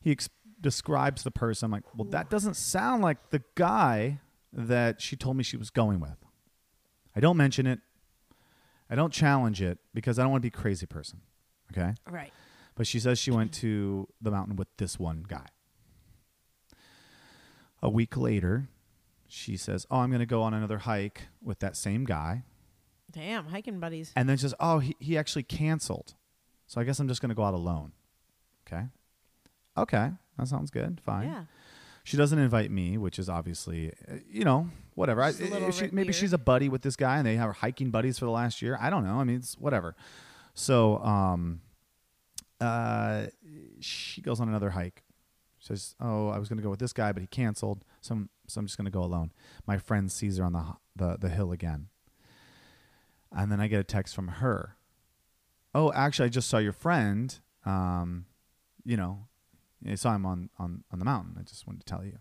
[0.00, 0.28] He ex-
[0.60, 1.66] describes the person.
[1.66, 4.20] I'm like, "Well, that doesn't sound like the guy
[4.54, 6.24] that she told me she was going with."
[7.16, 7.80] I don't mention it.
[8.90, 11.20] I don't challenge it because I don't want to be a crazy person.
[11.72, 11.94] Okay.
[12.10, 12.32] Right.
[12.74, 15.46] But she says she went to the mountain with this one guy.
[17.82, 18.68] A week later,
[19.28, 22.44] she says, Oh, I'm going to go on another hike with that same guy.
[23.10, 24.12] Damn, hiking buddies.
[24.16, 26.14] And then she says, Oh, he, he actually canceled.
[26.66, 27.92] So I guess I'm just going to go out alone.
[28.66, 28.86] Okay.
[29.76, 30.10] Okay.
[30.38, 31.00] That sounds good.
[31.04, 31.28] Fine.
[31.28, 31.44] Yeah.
[32.04, 35.22] She doesn't invite me, which is obviously, uh, you know, whatever.
[35.22, 37.36] I, Just a little if she, maybe she's a buddy with this guy and they
[37.36, 38.78] have hiking buddies for the last year.
[38.80, 39.16] I don't know.
[39.16, 39.96] I mean, it's whatever.
[40.52, 41.62] So, um,
[42.60, 43.26] uh,
[43.80, 45.02] she goes on another hike.
[45.58, 48.28] Says, "Oh, I was going to go with this guy, but he canceled, so I'm,
[48.46, 49.32] so I'm just going to go alone."
[49.66, 50.64] My friend sees her on the,
[50.94, 51.88] the the hill again,
[53.32, 54.76] and then I get a text from her.
[55.74, 57.34] Oh, actually, I just saw your friend.
[57.64, 58.26] Um,
[58.84, 59.26] you know,
[59.86, 61.36] I saw him on, on, on the mountain.
[61.38, 62.18] I just wanted to tell you.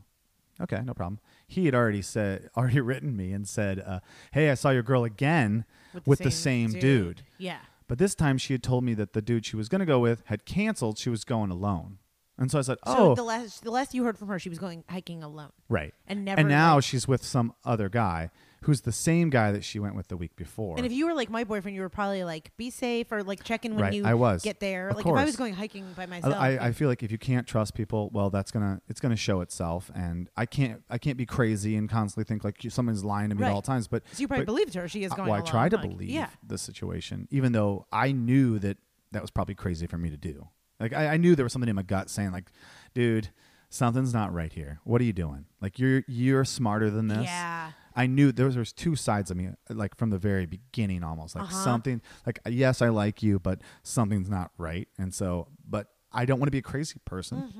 [0.61, 1.19] Okay, no problem.
[1.47, 3.99] He had already said, already written me and said, uh,
[4.31, 5.65] "Hey, I saw your girl again
[6.05, 7.23] with the, same, dude.
[7.37, 7.59] Yeah.
[7.87, 9.99] But this time, she had told me that the dude she was going to go
[9.99, 10.97] with had canceled.
[10.97, 11.97] She was going alone,
[12.37, 14.49] and so I said, So "Oh, the last the last you heard from her, she
[14.49, 15.51] was going hiking alone.
[15.69, 18.29] right." And never and now like- she's with some other guy
[18.63, 20.75] who's the same guy that she went with the week before.
[20.77, 23.43] And if you were like my boyfriend, you were probably like, be safe or like
[23.43, 24.41] check in when Right, you I was.
[24.43, 24.89] get there.
[24.89, 26.35] Of like if I was going hiking by myself.
[26.35, 29.41] I, I feel like if you can't trust people, well, that's gonna it's gonna show
[29.41, 33.35] itself, and I can't I can't be crazy and constantly think like someone's lying to
[33.35, 33.87] me at all times.
[33.87, 34.87] But so you probably but- believed her.
[34.87, 36.29] She is going well, I tried to believe Yeah.
[36.45, 38.77] the situation, even though I knew that
[39.11, 40.47] that was probably crazy for me to do.
[40.79, 42.49] Like I, I knew there was something in my gut saying, like,
[42.93, 43.29] dude,
[43.69, 44.79] something's not right here.
[44.83, 45.45] What are you doing?
[45.61, 47.23] Like you're you're smarter than this.
[47.25, 47.71] Yeah.
[47.95, 51.03] I knew there was, there was two sides of me, like from the very beginning,
[51.03, 51.53] almost like Uh-huh.
[51.63, 52.01] something.
[52.25, 56.47] Like yes, I like you, but something's not right, and so, but I don't want
[56.47, 57.51] to be a crazy person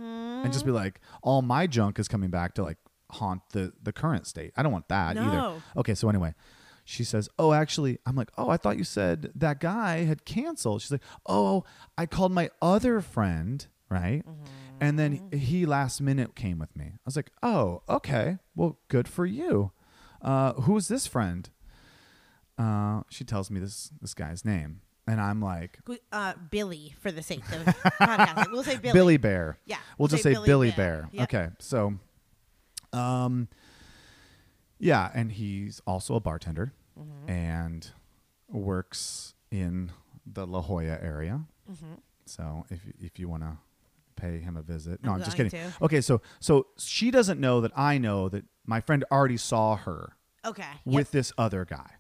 [0.44, 0.76] and just be Mm-hmm.
[0.84, 2.78] like, all my junk is coming back to like
[3.12, 4.52] haunt the the current state.
[4.58, 5.42] I don't want that either.
[5.78, 6.34] Okay, so anyway,
[6.86, 10.82] she says, "Oh, actually," I'm like, "Oh, I thought you said that guy had canceled."
[10.82, 11.64] She's like, "Oh,
[11.98, 14.24] I called my other friend, right?"
[14.82, 16.86] And then he last minute came with me.
[16.96, 18.40] I was like, "Oh, okay.
[18.56, 19.72] Well, good for you.
[20.24, 21.50] Uh, who's this friend?"
[22.58, 25.80] Uh, she tells me this this guy's name, and I'm like,
[26.12, 28.94] Uh, Billy, for the sake of podcasting, we'll say Billy.
[28.94, 29.58] Billy Bear.
[29.66, 30.76] Yeah, We'll we'll just say say Billy Billy Bear.
[31.02, 31.10] Bear.
[31.12, 31.24] Yep.
[31.34, 31.50] Okay.
[31.60, 31.94] So
[32.94, 33.48] um
[34.80, 37.30] yeah, and he's also a bartender Mm-hmm.
[37.32, 37.90] and
[38.50, 39.92] works in
[40.28, 41.42] the La Jolla area.
[41.72, 41.94] Mm-hmm.
[42.28, 43.58] So if if you want to
[44.24, 45.04] pay him a visit.
[45.04, 45.52] No, I'm I'm, just kidding.
[45.52, 45.74] to.
[45.82, 50.16] Okay, so so she doesn't know that I know that my friend already saw her
[50.46, 50.64] Okay.
[50.86, 51.12] with Yep.
[51.12, 51.92] this other guy.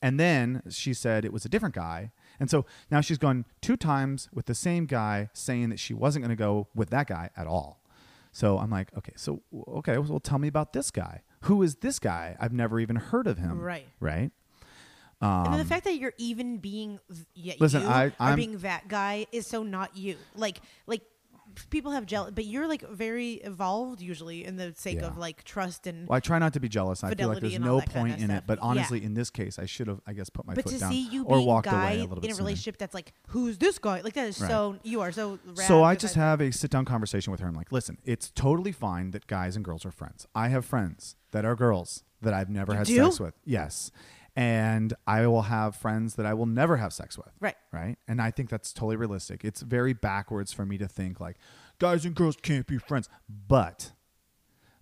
[0.00, 2.12] And then she said it was a different guy.
[2.38, 6.24] And so now she's gone two times with the same guy saying that she wasn't
[6.24, 7.82] going to go with that guy at all.
[8.30, 9.42] So I'm like, okay, so,
[9.78, 11.22] okay, well, tell me about this guy.
[11.42, 12.36] Who is this guy?
[12.38, 13.58] I've never even heard of him.
[13.60, 13.86] Right.
[13.98, 14.30] Right.
[15.20, 17.00] And the fact that you're even being
[17.34, 20.16] yeah, Um, Listen, you I, I'm, being that guy is so not you.
[20.34, 21.02] Like like
[21.70, 25.06] people have jealous, but you're like very evolved usually in the sake Yeah.
[25.08, 26.06] of like trust and.
[26.06, 27.02] Well, I try not to be jealous.
[27.02, 28.34] I feel like there's no that kinda point in it.
[28.34, 28.44] stuff.
[28.46, 28.64] But Yeah.
[28.64, 31.44] honestly, in this case, I should have, I guess, put my but foot down or
[31.44, 32.44] walked away a little bit in a sooner.
[32.44, 34.02] relationship that's like, who's this guy?
[34.02, 34.48] Like that is Right.
[34.48, 35.40] so you are so.
[35.66, 37.48] So I just have a sit down conversation with her.
[37.48, 40.28] I'm like, listen, it's totally fine that guys and girls are friends.
[40.36, 43.04] I have friends that are girls that I've never You had do?
[43.04, 43.34] sex with.
[43.44, 43.90] Yes.
[44.38, 47.30] And I will have friends that I will never have sex with.
[47.40, 47.56] Right.
[47.72, 47.96] Right.
[48.06, 49.44] And I think that's totally realistic.
[49.44, 51.38] It's very backwards for me to think like
[51.80, 53.08] guys and girls can't be friends.
[53.28, 53.92] But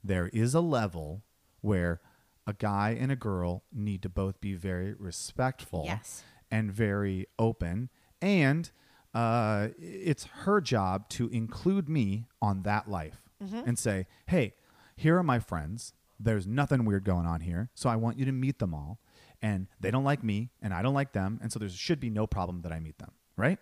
[0.05, 1.23] there is a level
[1.63, 2.01] where
[2.47, 6.23] a guy and a girl need to both be very respectful Yes.
[6.51, 7.89] and very open.
[8.21, 8.71] And
[9.15, 13.69] uh, it's her job to include me on that life Mm-hmm.
[13.69, 14.55] and say, hey,
[14.97, 15.93] here are my friends.
[16.19, 17.69] There's nothing weird going on here.
[17.75, 18.99] So I want you to meet them all.
[19.43, 21.39] And they don't like me, and I don't like them.
[21.43, 23.13] And so there should be no problem that I meet them.
[23.37, 23.59] Right?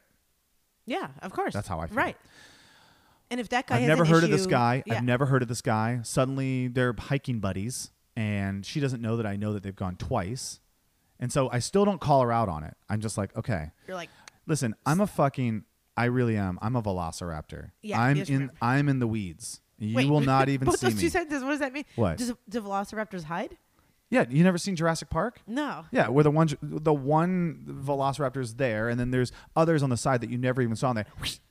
[0.87, 1.53] Yeah, of course.
[1.53, 1.97] That's how I feel.
[1.97, 2.17] Right.
[3.31, 4.83] And if that guy I've never heard of this guy.
[4.87, 4.95] yeah.
[4.95, 6.01] I've never heard of this guy.
[6.03, 10.61] Suddenly they're hiking buddies, and she doesn't know that I know that they've gone twice.
[11.19, 12.77] And so I still don't call her out on it.
[12.89, 14.11] I'm just like, okay, You're like,
[14.47, 15.65] listen, I'm a fucking,
[15.97, 16.59] I really am.
[16.61, 17.71] I'm a velociraptor.
[17.83, 18.55] Yeah, I'm in, remember.
[18.61, 19.61] I'm in the weeds.
[19.79, 21.01] You wait, will not even both see those me.
[21.03, 21.43] two sentences.
[21.43, 21.85] What does that mean?
[21.97, 22.19] What?
[22.19, 23.57] Does, do velociraptors hide?
[24.15, 25.41] Yeah, you never seen Jurassic Park?
[25.45, 25.85] No.
[25.91, 30.21] Yeah, where the one, the one velociraptor's there, and then there's others on the side
[30.21, 30.91] that you never even saw.
[30.91, 31.05] And they,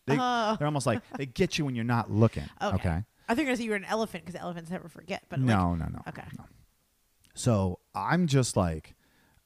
[0.06, 0.56] they Oh.
[0.58, 2.46] they're almost like they get you when you're not looking.
[2.62, 2.76] Okay.
[2.76, 3.04] okay?
[3.28, 5.24] I think you're you were an elephant because elephants never forget.
[5.30, 6.02] But No, like, no, no.
[6.08, 6.24] Okay.
[6.38, 6.46] no.
[7.36, 8.96] So I'm just like,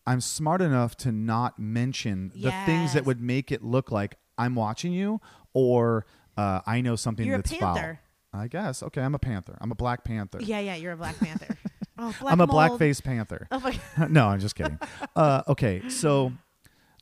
[0.05, 4.53] I'm smart enough to not mention the things that would make it look like I'm
[4.53, 5.21] watching you
[5.53, 6.05] or
[6.37, 7.99] uh, I know something You're a that's panther.
[8.31, 8.41] foul.
[8.43, 8.83] I guess.
[8.83, 9.57] Okay, I'm a panther.
[9.59, 10.39] I'm a black panther.
[10.41, 11.57] Yeah, yeah, you're a black panther.
[11.97, 12.79] oh, I'm a mold.
[12.79, 13.47] blackface panther.
[13.51, 14.11] Oh my God.
[14.11, 14.79] no, I'm just kidding.
[15.15, 16.33] uh, okay, so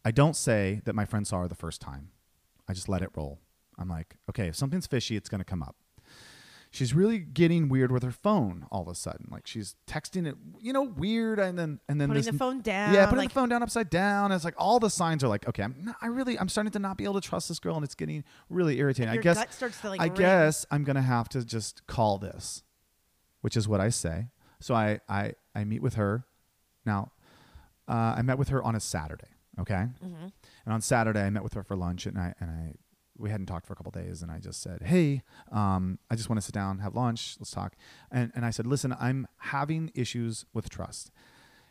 [0.03, 2.09] I don't say that my friend saw her the first time.
[2.67, 3.39] I just let it roll.
[3.77, 5.75] I'm like, okay, if something's fishy, it's going to come up.
[6.71, 9.29] She's really getting weird with her phone all of a sudden.
[9.31, 12.59] Like she's texting it, you know, weird, and then and then Putting this- the phone
[12.61, 12.93] down.
[12.93, 14.33] Yeah, putting like, the phone down upside down.
[14.33, 16.79] It's like all the signs are like, okay, I'm not, I really, I'm starting to
[16.79, 19.09] not be able to trust this girl, and it's getting really irritating.
[19.09, 20.15] I guess, gut starts to, like, I ring.
[20.15, 22.63] guess I'm gonna have to just call this,
[23.39, 24.27] which is what I say.
[24.65, 26.25] So I, I, I meet with her.
[26.87, 27.11] Now,
[27.87, 29.27] uh, I met with her on a Saturday.
[29.59, 30.27] Okay, Mm-hmm.
[30.65, 32.73] and on Saturday I met with her for lunch, and I and I
[33.17, 36.29] we hadn't talked for a couple days, and I just said, hey, um, I just
[36.29, 37.75] want to sit down, have lunch, let's talk.
[38.11, 41.11] And and I said, listen, I'm having issues with trust.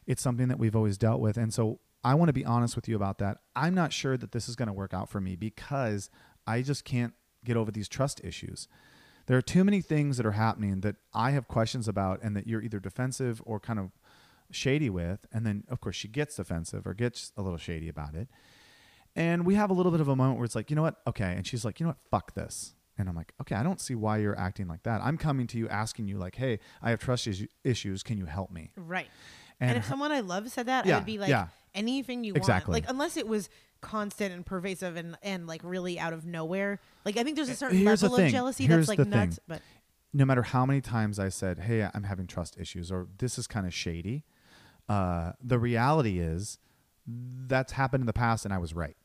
[0.06, 2.88] It's something that we've always dealt with, and so I want to be honest with
[2.88, 3.38] you about that.
[3.56, 6.10] I'm not sure that this is going to work out for me because
[6.46, 7.12] I just can't
[7.44, 8.68] get over these trust issues.
[9.26, 12.46] There are too many things that are happening that I have questions about, and that
[12.46, 13.90] you're either defensive or kind of
[14.50, 15.26] shady with.
[15.32, 18.28] And then, of course, she gets defensive or gets a little shady about it.
[19.16, 21.00] And we have a little bit of a moment where it's like, you know what?
[21.06, 21.34] Okay.
[21.36, 21.98] And she's like, you know what?
[22.10, 22.74] Fuck this.
[22.98, 25.00] And I'm like, okay, I don't see why you're acting like that.
[25.02, 28.02] I'm coming to you asking you, like, hey, I have trust is- issues.
[28.02, 28.70] Can you help me?
[28.76, 29.08] Right.
[29.60, 31.48] And And, if her- someone I love said that, Yeah, I would be like, yeah.
[31.74, 32.72] anything you Exactly.
[32.72, 32.84] want.
[32.84, 33.48] Like, unless it was
[33.84, 36.80] constant and pervasive and, and like really out of nowhere.
[37.04, 39.36] Like, I think there's a certain Here's level of jealousy Here's that's like nuts.
[39.36, 39.44] thing.
[39.46, 39.62] But
[40.12, 43.46] no matter how many times I said, "Hey, I'm having trust issues," or "This is
[43.46, 44.24] kind of shady,"
[44.88, 46.58] uh, the reality is
[47.06, 48.96] that's happened in the past, and I was right.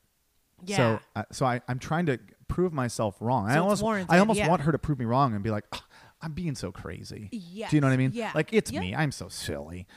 [0.66, 0.78] yeah.
[0.78, 3.48] So, uh, so I, I'm trying to prove myself wrong.
[3.50, 4.48] I So it's almost I almost yeah.
[4.48, 5.82] want her to prove me wrong and be like, "Ugh,
[6.22, 7.30] I'm being so crazy.
[7.32, 8.12] Yes, Do you know what I mean?
[8.14, 8.82] yeah, Like it's yep.
[8.82, 8.96] me.
[8.96, 9.88] I'm so silly.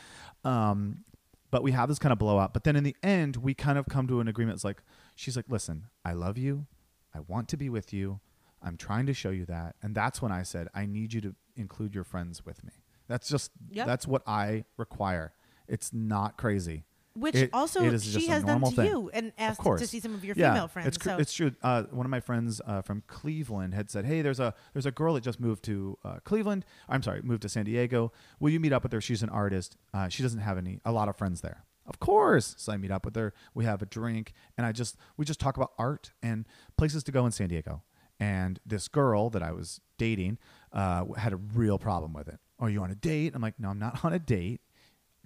[0.44, 1.04] Um,
[1.52, 2.52] but we have this kind of blowout.
[2.52, 4.56] But then in the end, we kind of come to an agreement.
[4.56, 4.82] It's like
[5.14, 6.66] she's like, "Listen, I love you.
[7.14, 8.18] I want to be with you.
[8.60, 11.34] I'm trying to show you that." And that's when I said, "I need you to
[11.54, 12.72] include your friends with me."
[13.06, 13.86] That's just Yep.
[13.86, 15.34] that's what I require.
[15.68, 16.84] It's not crazy.
[17.14, 18.86] Which It- also it she has done to thing.
[18.86, 20.88] you and asked to see some of your Yeah, female friends.
[20.88, 21.52] It's, cr- so it's true.
[21.62, 24.90] Uh, one of my friends uh, from Cleveland had said, "Hey, there's a there's a
[24.90, 26.64] girl that just moved to uh, Cleveland.
[26.88, 28.12] I'm sorry, moved to San Diego.
[28.40, 29.00] Will you meet up with her?
[29.00, 29.76] She's an artist.
[29.92, 32.54] Uh, she doesn't have any a lot of friends there." Of course.
[32.58, 33.34] So I meet up with her.
[33.54, 36.46] We have a drink, and I just we just talk about art and
[36.78, 37.82] places to go in San Diego.
[38.20, 40.38] And this girl that I was dating
[40.72, 42.38] uh, had a real problem with it.
[42.60, 43.32] Are you on a date?
[43.34, 44.60] I'm like, no, I'm not on a date.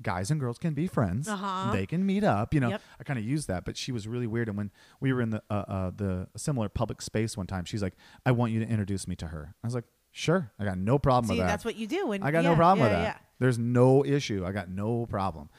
[0.02, 1.28] Guys and girls can be friends.
[1.28, 1.72] Uh-huh.
[1.72, 2.52] They can meet up.
[2.52, 2.82] You know, Yep.
[3.00, 4.48] I kind of used that, but she was really weird.
[4.48, 4.70] And when
[5.00, 7.94] we were in the uh, uh, the similar public space one time, she's like,
[8.24, 10.98] "I want you to introduce me to her." I was like, "Sure, I got no
[10.98, 12.12] problem see, with that." that's what you do.
[12.12, 13.02] And I got yeah, no problem yeah, with that.
[13.02, 13.18] Yeah.
[13.38, 14.44] There's no issue.
[14.46, 15.50] I got no problem.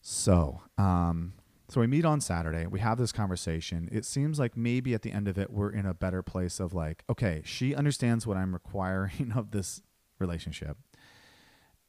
[0.00, 1.34] So, um,
[1.68, 2.66] so we meet on Saturday.
[2.66, 3.88] We have this conversation.
[3.90, 6.74] It seems like maybe at the end of it, we're in a better place of
[6.74, 9.80] like, okay, she understands what I'm requiring of this
[10.18, 10.76] relationship,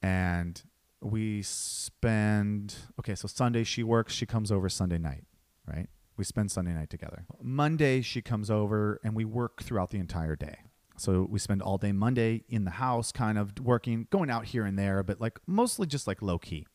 [0.02, 0.62] and
[1.04, 2.76] we spend.
[3.00, 4.14] Okay, so Sunday she works.
[4.14, 5.26] She comes over Sunday night,
[5.68, 5.88] right?
[6.18, 7.26] We spend Sunday night together.
[7.42, 10.58] Monday she comes over, and we work throughout the entire day.
[10.98, 14.64] So we spend all day Monday in the house, kind of working, going out here
[14.66, 16.68] and there, but like mostly just like low key.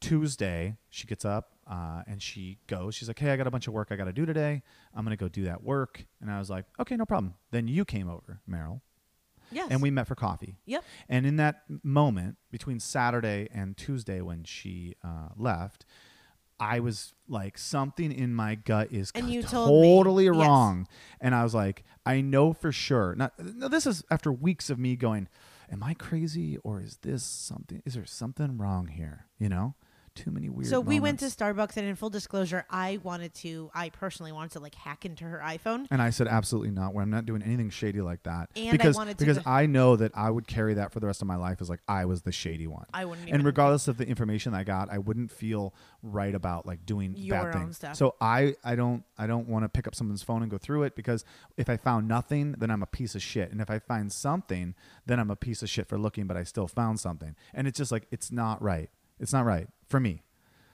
[0.00, 2.94] Tuesday, she gets up uh, and she goes.
[2.94, 4.62] She's like, "Hey, I got a bunch of work I got to do today.
[4.94, 7.84] I'm gonna go do that work." And I was like, "Okay, no problem." Then you
[7.84, 8.80] came over, Meryl,
[9.50, 9.68] Yes.
[9.70, 10.56] and we met for coffee.
[10.66, 10.84] Yep.
[11.08, 15.84] And in that moment between Saturday and Tuesday when she uh, left,
[16.60, 20.34] I was like, something in my gut is And you told me, totally yes.
[20.34, 20.88] wrong.
[21.20, 23.14] And I was like, I know for sure.
[23.14, 25.28] Now, no, this is after weeks of me going,
[25.70, 27.82] Am I crazy or is this something?
[27.84, 29.26] Is there something wrong here?
[29.38, 29.74] You know,
[30.18, 30.68] too many weird.
[30.68, 31.36] So we went to moments.
[31.36, 35.24] Starbucks, and in full disclosure, I wanted to, I personally wanted to like hack into
[35.24, 35.86] her iPhone.
[35.90, 36.92] And I said, absolutely not.
[36.94, 38.50] Where I'm not doing anything shady like that.
[38.56, 41.06] And I because wanted to because I know that I would carry that for the
[41.06, 42.86] rest of my life as like I was the shady one.
[42.92, 46.66] I wouldn't And even- regardless of the information I got, I wouldn't feel right about
[46.66, 47.76] like doing Your bad own things.
[47.76, 47.96] stuff.
[47.96, 50.82] So I I don't I don't want to pick up someone's phone and go through
[50.84, 51.24] it because
[51.56, 53.50] if I found nothing, then I'm a piece of shit.
[53.52, 54.74] And if I find something,
[55.06, 57.34] then I'm a piece of shit for looking, but I still found something.
[57.54, 58.90] And it's just like it's not right.
[59.20, 60.22] It's not right for me.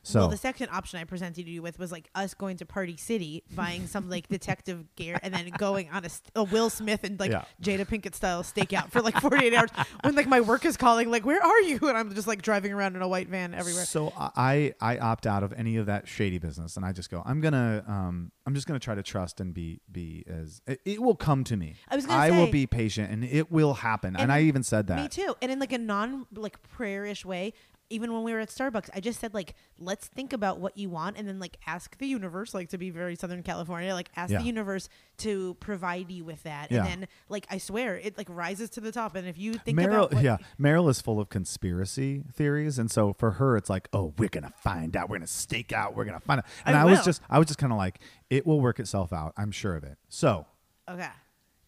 [0.06, 2.98] So well, the second option I presented you with was like us going to Party
[2.98, 7.04] City, buying some like detective gear, and then going on a, st- a Will Smith
[7.04, 7.46] and like Yeah.
[7.62, 9.70] Jada Pinkett style stakeout for like 48 hours.
[10.02, 11.78] When like my work is calling, like, where are you?
[11.88, 13.86] And I'm just like driving around in a white van everywhere.
[13.86, 17.22] So I I opt out of any of that shady business, and I just go.
[17.24, 21.02] I'm gonna um I'm just gonna try to trust and be be as it, it
[21.02, 21.76] will come to me.
[21.88, 24.16] I was gonna will say- will be patient, and it will happen.
[24.16, 25.00] And, And I even said that.
[25.00, 25.34] Me too.
[25.40, 27.54] And in like a non like prayer-ish way,
[27.90, 30.88] even when we were at Starbucks, I just said like, let's think about what you
[30.88, 34.32] want and then like ask the universe, like to be very Southern California, like ask
[34.32, 34.38] Yeah.
[34.38, 36.72] the universe to provide you with that.
[36.72, 36.84] Yeah.
[36.84, 39.14] And then like I swear, it like rises to the top.
[39.16, 43.12] And if you think Meryl, about yeah, Meryl is full of conspiracy theories, and so
[43.12, 46.20] for her, it's like, oh, we're gonna find out, we're gonna stake out, we're gonna
[46.20, 46.46] find out.
[46.64, 49.12] And I I, was just, I was just kind of like, it will work itself
[49.12, 49.34] out.
[49.36, 49.98] I'm sure of it.
[50.08, 50.46] So
[50.90, 51.08] Okay.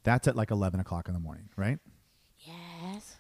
[0.03, 1.79] that's at like 11 o'clock in the morning, right?
[2.41, 3.17] Yes.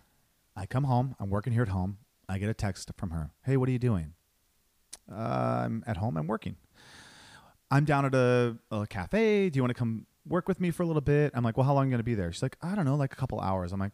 [0.56, 1.14] I come home.
[1.20, 1.98] I'm working here at home.
[2.28, 3.30] I get a text from her.
[3.44, 4.14] Hey, what are you doing?
[5.10, 5.14] Uh,
[5.64, 6.16] I'm at home.
[6.16, 6.56] I'm working.
[7.70, 9.50] I'm down at a, a cafe.
[9.50, 11.32] Do you want to come work with me for a little bit?
[11.34, 12.32] I'm like, well, how long are you going to be there?
[12.32, 13.72] She's like, I don't know, like a couple hours.
[13.72, 13.92] I'm like,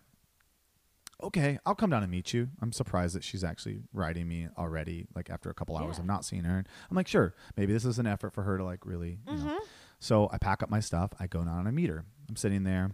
[1.23, 2.49] okay, I'll come down and meet you.
[2.61, 6.01] I'm surprised that she's actually writing me already, like after a couple hours Yeah.
[6.01, 6.65] of not seeing her.
[6.91, 9.59] I'm like, sure, maybe this is an effort for her to like really, you know.
[10.01, 11.11] So I pack up my stuff.
[11.21, 12.05] I go down and I meet her.
[12.29, 12.91] I'm sitting there.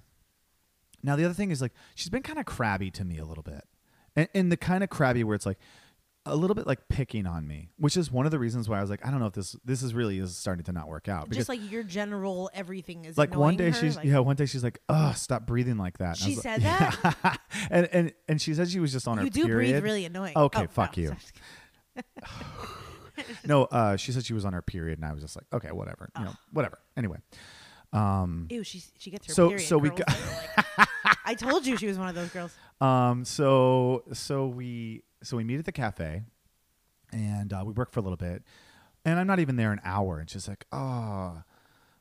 [1.03, 3.45] Now the other thing is like she's been kind of crabby to me a little
[3.45, 3.65] bit,
[4.19, 5.59] and, and the kind of crabby where it's like
[6.27, 8.81] a little bit like picking on me, which is one of the reasons why I
[8.83, 11.09] was like, I don't know if this this is really is starting to not work
[11.09, 11.31] out.
[11.31, 14.45] Just like your general everything is like one day her, she's like- yeah one day
[14.45, 16.21] she's like, oh stop breathing like that.
[16.21, 17.41] And She said like, that?
[17.71, 19.71] and and and she said she was just on her You do period.
[19.73, 20.37] breathe really annoying.
[20.37, 21.17] Okay, Oh, fuck no, you.
[23.47, 25.73] no, uh, she said she was on her period, and I was just like, okay,
[25.73, 26.79] whatever, you know, whatever.
[26.97, 27.17] Anyway,
[27.93, 29.67] um, Ew, she she gets her So- period.
[29.67, 30.89] so we got- like-
[31.29, 32.55] I told you she was one of those girls.
[32.81, 33.25] Um.
[33.25, 36.23] So so we so we meet at the cafe,
[37.13, 38.43] and uh, we work for a little bit,
[39.05, 41.43] and I'm not even there an hour, and she's like, oh,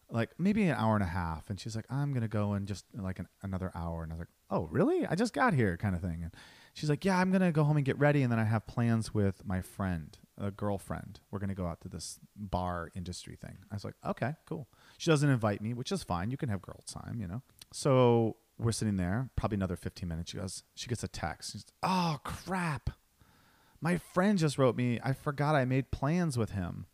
[0.10, 2.86] like maybe an hour and a half, and she's like, I'm gonna go in just
[2.94, 5.06] like an, another hour, and I was like, oh, really?
[5.06, 6.32] I just got here, kind of thing, and
[6.74, 9.14] she's like, "Yeah, I'm gonna go home and get ready, and then I have plans
[9.14, 11.20] with my friend, a girlfriend.
[11.32, 15.12] We're gonna go out to this bar industry thing." I was like, "Okay, cool." She
[15.12, 16.32] doesn't invite me, which is fine.
[16.32, 17.42] You can have girl time, you know.
[17.74, 20.32] So we're sitting there, probably another 15 minutes.
[20.32, 21.54] She goes, she gets a text.
[21.54, 22.90] She's, "Oh crap,
[23.82, 25.00] my friend just wrote me.
[25.04, 26.86] I forgot I made plans with him."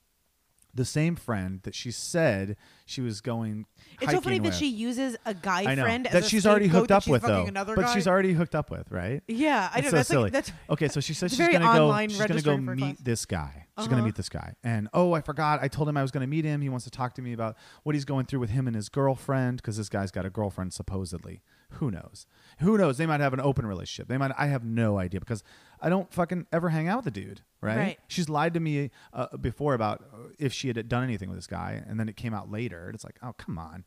[0.75, 2.55] The same friend that she said
[2.85, 3.65] she was going.
[4.01, 6.47] It's so funny hiking that she uses a guy I know friend as that she's
[6.47, 7.93] already hooked up with though, but guy.
[7.93, 9.21] she's already hooked up with, right?
[9.27, 9.89] Yeah, I know.
[9.89, 10.23] so that's silly.
[10.23, 12.07] like that's Okay, so she says she's gonna go.
[12.07, 12.97] She's gonna go registering for a meet class.
[13.01, 13.67] this guy.
[13.77, 14.05] She's gonna Uh-huh.
[14.07, 15.59] meet this guy, and oh, I forgot.
[15.61, 16.61] I told him I was gonna meet him.
[16.61, 18.89] He wants to talk to me about what he's going through with him and his
[18.89, 21.41] girlfriend because this guy's got a girlfriend supposedly.
[21.75, 22.25] Who knows?
[22.59, 22.97] Who knows?
[22.97, 24.07] They might have an open relationship.
[24.07, 24.31] They might.
[24.37, 25.43] I have no idea because
[25.81, 27.41] I don't fucking ever hang out with the dude.
[27.61, 27.77] Right?
[27.77, 27.99] Right.
[28.07, 31.47] She's lied to me uh, before about uh, if she had done anything with this
[31.47, 32.91] guy, and then it came out later.
[32.93, 33.85] It's like, oh come on.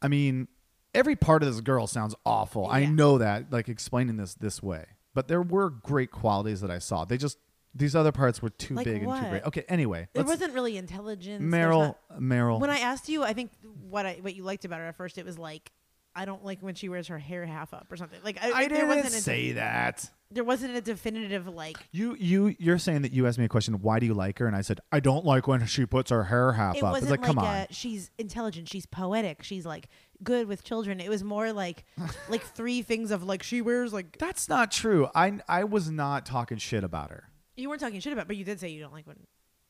[0.00, 0.48] I mean,
[0.94, 2.66] every part of this girl sounds awful.
[2.68, 4.86] I know that, like explaining this this way.
[5.14, 7.04] But there were great qualities that I saw.
[7.04, 7.38] They just
[7.74, 9.44] these other parts were too Like big and too great.
[9.44, 11.42] Okay, anyway, there let's- wasn't really intelligence.
[11.42, 12.60] Meryl, not- Meryl.
[12.60, 13.52] when I asked you, I think
[13.88, 15.70] what I what you liked about her at first, it was like
[16.14, 18.18] I don't like when she wears her hair half up or something.
[18.22, 20.08] Like I, I didn't wasn't a, say that.
[20.30, 21.78] there wasn't a definitive like.
[21.90, 23.80] You you you're saying that you asked me a question.
[23.80, 24.46] Why do you like her?
[24.46, 26.92] And I said I don't like when she puts her hair half It up.
[26.92, 27.66] wasn't It's like, come on.
[27.70, 29.88] she's intelligent, she's poetic, she's like
[30.22, 31.00] good with children.
[31.00, 31.84] It was more like
[32.28, 35.08] like three things of like she wears like That's not true.
[35.14, 37.30] I I was not talking shit about her.
[37.56, 39.16] you weren't talking shit about, but you did say you don't like when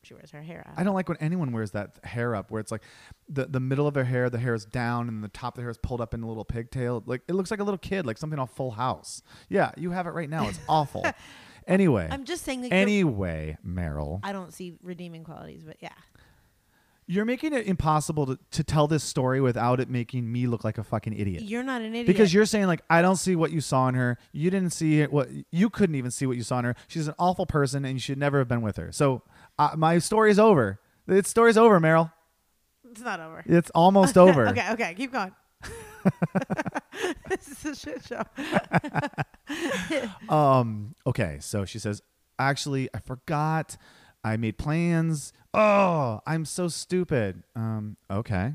[0.03, 0.73] she wears her hair up.
[0.77, 2.83] I don't like when anyone wears that hair up where it's like
[3.29, 5.61] the the middle of their hair, the hair is down and the top of the
[5.61, 7.03] hair is pulled up in a little pigtail.
[7.05, 9.21] Like it looks like a little kid, like something off Full House.
[9.49, 10.47] Yeah, you have it right now.
[10.47, 11.05] It's awful.
[11.67, 12.07] anyway.
[12.11, 12.61] I'm just saying.
[12.61, 15.89] Like, you're- anyway, Meryl, I don't see redeeming qualities, but yeah.
[17.05, 20.77] you're making it impossible to, to tell this story without it making me look like
[20.77, 21.43] a fucking idiot.
[21.43, 22.07] You're not an idiot.
[22.07, 24.17] Because you're saying like I don't see what you saw in her.
[24.31, 25.11] You didn't see it.
[25.11, 26.75] What you couldn't even see what you saw in her.
[26.87, 28.91] She's an awful person, and you should never have been with her.
[28.91, 29.21] So
[29.59, 30.79] uh, my story's over.
[31.07, 32.11] The story's over, Meryl.
[32.89, 33.43] it's not over.
[33.45, 34.47] It's almost over.
[34.49, 35.33] okay, okay, keep going.
[37.29, 38.23] this is a shit show.
[40.29, 40.95] Um.
[41.05, 41.37] Okay.
[41.41, 42.01] So she says,
[42.39, 43.77] "Actually, I forgot.
[44.23, 45.33] I made plans.
[45.53, 47.43] Oh, I'm so stupid.
[47.55, 47.97] Um.
[48.09, 48.53] Okay.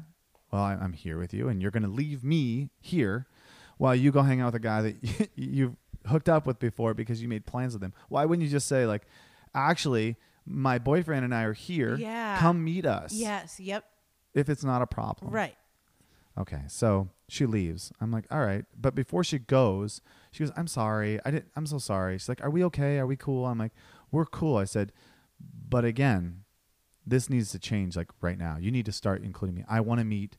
[0.51, 3.27] Well, I, I'm here with you, and you're gonna leave me here
[3.77, 5.77] while you go hang out with a guy that you've
[6.07, 7.93] hooked up with before because you made plans with him.
[8.09, 9.07] Why wouldn't you just say like,
[9.55, 10.17] actually,
[10.49, 11.97] my boyfriend and I are here.
[11.97, 12.39] Yeah.
[12.39, 13.13] Come meet us.
[13.13, 13.61] Yes.
[13.61, 13.85] Yep.
[14.35, 15.31] If it's not a problem.
[15.31, 15.57] Right.
[16.39, 17.93] Okay, so she leaves.
[18.01, 18.65] I'm like, all right.
[18.79, 21.19] But before she goes, she goes, I'm sorry.
[21.25, 22.17] I didn't I'm so sorry.
[22.19, 22.99] She's like, Are we okay?
[22.99, 23.47] Are we cool?
[23.47, 23.73] I'm like,
[24.13, 24.57] We're cool.
[24.57, 24.93] I said,
[25.69, 26.45] but again,
[27.07, 28.57] this needs to change like right now.
[28.61, 29.65] You need to start including me.
[29.69, 30.37] I want to meet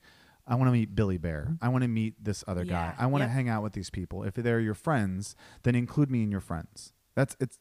[0.47, 1.55] I want to meet Billy Bear.
[1.61, 2.95] I want to meet this other guy.
[2.97, 3.35] I want to yep.
[3.35, 4.23] hang out with these people.
[4.23, 6.93] If they're your friends, then include me in your friends.
[7.15, 7.59] That's it's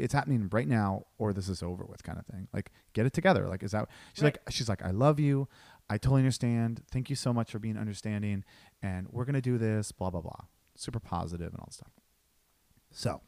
[0.00, 2.48] it's happening right now or this is over with kind of thing.
[2.52, 3.46] Like get it together.
[3.48, 4.36] Like is that she's Right.
[4.36, 5.48] like she's like I love you.
[5.88, 6.82] I totally understand.
[6.90, 8.44] Thank you so much for being understanding
[8.82, 10.44] and we're going to do this blah blah blah.
[10.76, 11.92] Super positive and all that stuff.
[12.92, 13.20] So,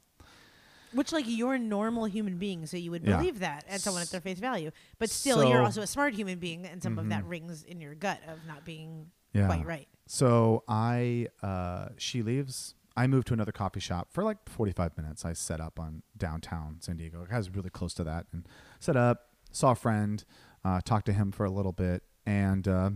[0.94, 3.16] Which, like, you're a normal human being, so you would Yeah.
[3.16, 4.70] believe that at someone at their face value.
[4.98, 7.28] But still, you're also a smart human being, and some of that Mhm.
[7.30, 9.46] rings in your gut of not being Yeah.
[9.46, 9.88] quite right.
[10.06, 12.74] So I, uh, she leaves.
[12.96, 15.24] I moved to another coffee shop for like 45 minutes.
[15.24, 17.26] I set up on downtown San Diego.
[17.30, 18.46] I was really close to that and
[18.80, 20.24] set up, saw a friend,
[20.64, 22.02] uh, talked to him for a little bit.
[22.26, 22.90] And, uh,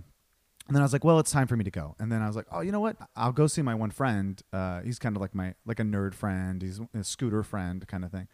[0.69, 1.95] and then I was like, well, it's time for me to go.
[1.99, 2.97] And then I was like, oh, you know what?
[3.15, 4.41] I'll go see my one friend.
[4.53, 6.61] Uh, he's kind of like my, like a nerd friend.
[6.61, 8.29] He's a scooter friend kind of thing.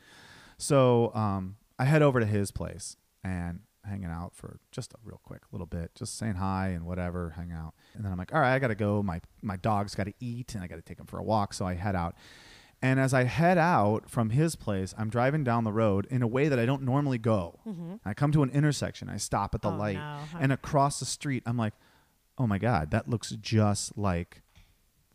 [0.58, 5.20] So um, I head over to his place and hanging out for just a real
[5.24, 7.74] quick little bit, just saying hi and whatever, hang out.
[7.95, 9.03] And then I'm like, all right, I got to go.
[9.03, 11.53] My my dog's got to eat and I got to take him for a walk.
[11.55, 12.14] So I head out.
[12.85, 16.26] And as I head out from his place, I'm driving down the road in a
[16.26, 17.61] way that I don't normally go.
[17.66, 17.95] Mm-hmm.
[18.05, 19.09] I come to an intersection.
[19.09, 19.95] I stop at the Oh, light.
[19.95, 20.18] no.
[20.41, 21.74] And across the street, I'm like,
[22.39, 24.43] oh my God, that looks just like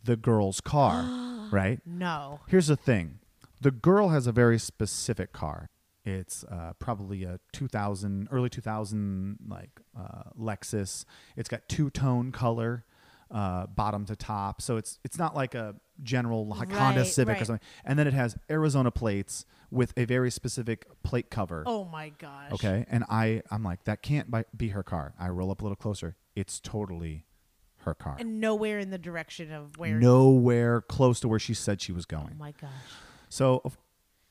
[0.02, 1.02] the girl's car,
[1.52, 1.80] right?
[1.84, 2.40] No.
[2.48, 3.18] Here's the thing
[3.60, 5.68] the girl has a very specific car.
[6.08, 11.04] It's uh, probably a 2000, early 2000, like uh, Lexus.
[11.36, 12.84] It's got two tone color,
[13.30, 14.62] uh, bottom to top.
[14.62, 17.66] So it's it's not like a general like Honda Right, Civic or something.
[17.84, 21.62] And then it has Arizona plates with a very specific plate cover.
[21.66, 22.52] Oh my gosh.
[22.52, 25.14] Okay, and I I'm like that can't be her car.
[25.18, 26.16] I roll up a little closer.
[26.34, 27.26] It's totally
[27.78, 28.16] her car.
[28.18, 29.98] And nowhere in the direction of where.
[29.98, 32.30] Nowhere close to where she said she was going.
[32.32, 32.70] Oh my gosh.
[33.28, 33.72] So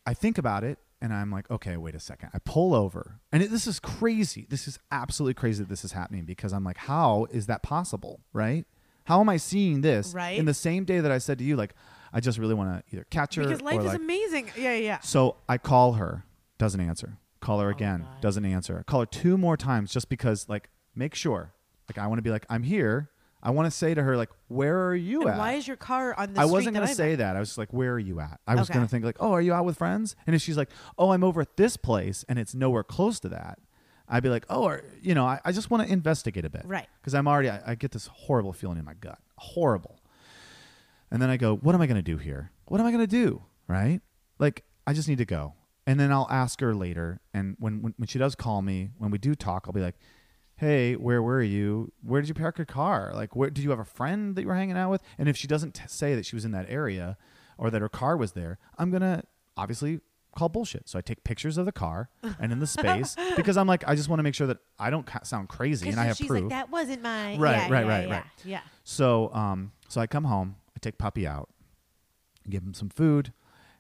[0.06, 2.30] I think about it and I'm like, okay, wait a second.
[2.34, 3.20] I pull over.
[3.32, 4.48] And it, this is crazy.
[4.50, 8.22] This is absolutely crazy that this is happening because I'm like, how is that possible?
[8.34, 8.66] Right?
[9.06, 10.38] How am I seeing this Right.
[10.38, 11.74] in the same day that I said to you, like,
[12.12, 13.96] I just really want to either catch her Because life is like.
[13.98, 14.48] amazing.
[14.58, 14.78] Yeah, yeah.
[14.78, 15.00] Yeah.
[15.00, 16.26] So I call her,
[16.58, 17.18] doesn't answer.
[17.40, 18.84] Call Oh her again, doesn't answer.
[18.88, 21.54] Call her two more times just because like make sure.
[21.90, 23.10] Like I want to be like I'm here.
[23.42, 25.38] I want to say to her like where are you And at?
[25.38, 27.20] why is your car on the I wasn't gonna say at?
[27.20, 27.36] that.
[27.36, 28.74] I was just like, "Where are you at?" I was Okay.
[28.76, 31.24] gonna think like, "Oh, are you out with friends?" And if she's like, "Oh, I'm
[31.24, 33.60] over at this place," and it's nowhere close to that,
[34.10, 36.64] I'd be like, "Oh, are, you know, I, I just want to investigate a bit,
[36.66, 36.88] Right.
[37.02, 40.00] Because I'm already, I, I get this horrible feeling in my gut, horrible.
[41.12, 42.52] And then I go, "What am I gonna do here?
[42.66, 44.02] What am I gonna do?" Right?
[44.40, 45.54] Like, I just need to go.
[45.86, 47.22] And then I'll ask her later.
[47.34, 49.96] And when when, when she does call me, when we do talk, I'll be like,
[50.58, 51.92] hey, where were you?
[52.04, 53.12] Where did you park your car?
[53.14, 55.02] Like, where did you have a friend that you were hanging out with?
[55.18, 57.18] And if she doesn't t- say that she was in that area
[57.58, 59.24] or that her car was there, I'm gonna
[59.56, 60.02] obviously
[60.36, 60.88] call bullshit.
[60.90, 63.96] So I take pictures of the car and in the space because I'm like, I
[63.96, 66.28] just want to make sure that I don't ca- sound crazy and I have she's
[66.28, 66.42] proof.
[66.42, 67.40] like, that wasn't mine.
[67.40, 68.24] Right, yeah, right, yeah, right, yeah, right.
[68.44, 68.62] Yeah.
[68.84, 71.50] So, um, so I come home, I take puppy out,
[72.50, 73.34] give him some food,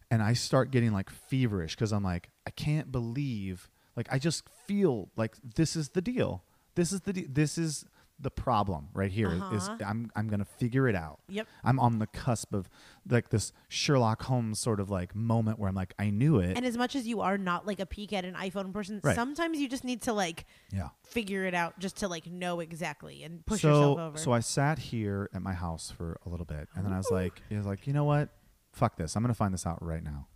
[0.09, 4.43] and I start getting like feverish because I'm like, I can't believe, like, I just
[4.65, 6.43] feel like this is the deal.
[6.77, 7.85] This is the de- this is
[8.19, 9.29] the problem right here.
[9.51, 9.77] Is Uh-huh.
[9.85, 11.19] I'm I'm gonna figure it out.
[11.27, 11.47] Yep.
[11.63, 12.69] I'm on the cusp of
[13.09, 16.55] like this Sherlock Holmes sort of like moment where I'm like, I knew it.
[16.55, 19.15] And as much as you are not like a peek at an iPhone person, Right.
[19.15, 20.89] sometimes you just need to like yeah.
[21.03, 24.17] figure it out just to like know exactly and push so, yourself over.
[24.17, 27.11] So I sat here at my house for a little bit, and then I was
[27.11, 28.29] like, I was like, you know what?
[28.71, 29.15] Fuck this.
[29.15, 30.27] I'm gonna find this out right now.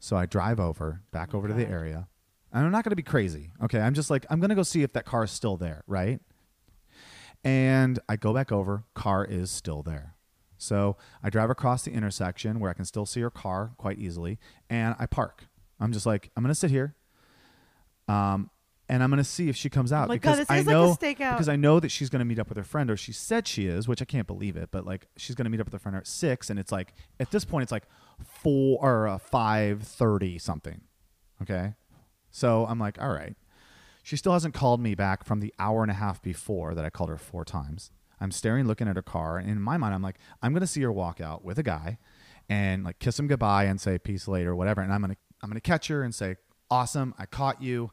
[0.00, 2.08] So I drive over, back over to the area.
[2.52, 3.50] And I'm not gonna be crazy.
[3.62, 6.20] Okay, I'm just like, I'm gonna go see if that car is still there, right?
[7.44, 10.14] And I go back over, car is still there.
[10.56, 14.38] So I drive across the intersection where I can still see her car quite easily,
[14.68, 15.46] and I park.
[15.78, 16.94] I'm just like, I'm gonna sit here.
[18.08, 18.50] Um,
[18.88, 20.96] and I'm gonna see if she comes out my because God, I is like know
[21.34, 23.66] because I know that she's gonna meet up with her friend, or she said she
[23.66, 25.96] is, which I can't believe it, but like she's gonna meet up with her friend
[25.96, 27.84] at six, and it's like at this point it's like
[28.24, 30.80] four or uh, five thirty something.
[31.42, 31.74] Okay,
[32.30, 33.36] so I'm like, all right.
[34.02, 36.90] She still hasn't called me back from the hour and a half before that I
[36.90, 37.90] called her four times.
[38.20, 40.80] I'm staring, looking at her car, and in my mind, I'm like, I'm gonna see
[40.82, 41.98] her walk out with a guy,
[42.48, 44.80] and like kiss him goodbye and say peace later, whatever.
[44.80, 46.36] And I'm gonna I'm gonna catch her and say,
[46.70, 47.90] awesome, I caught you.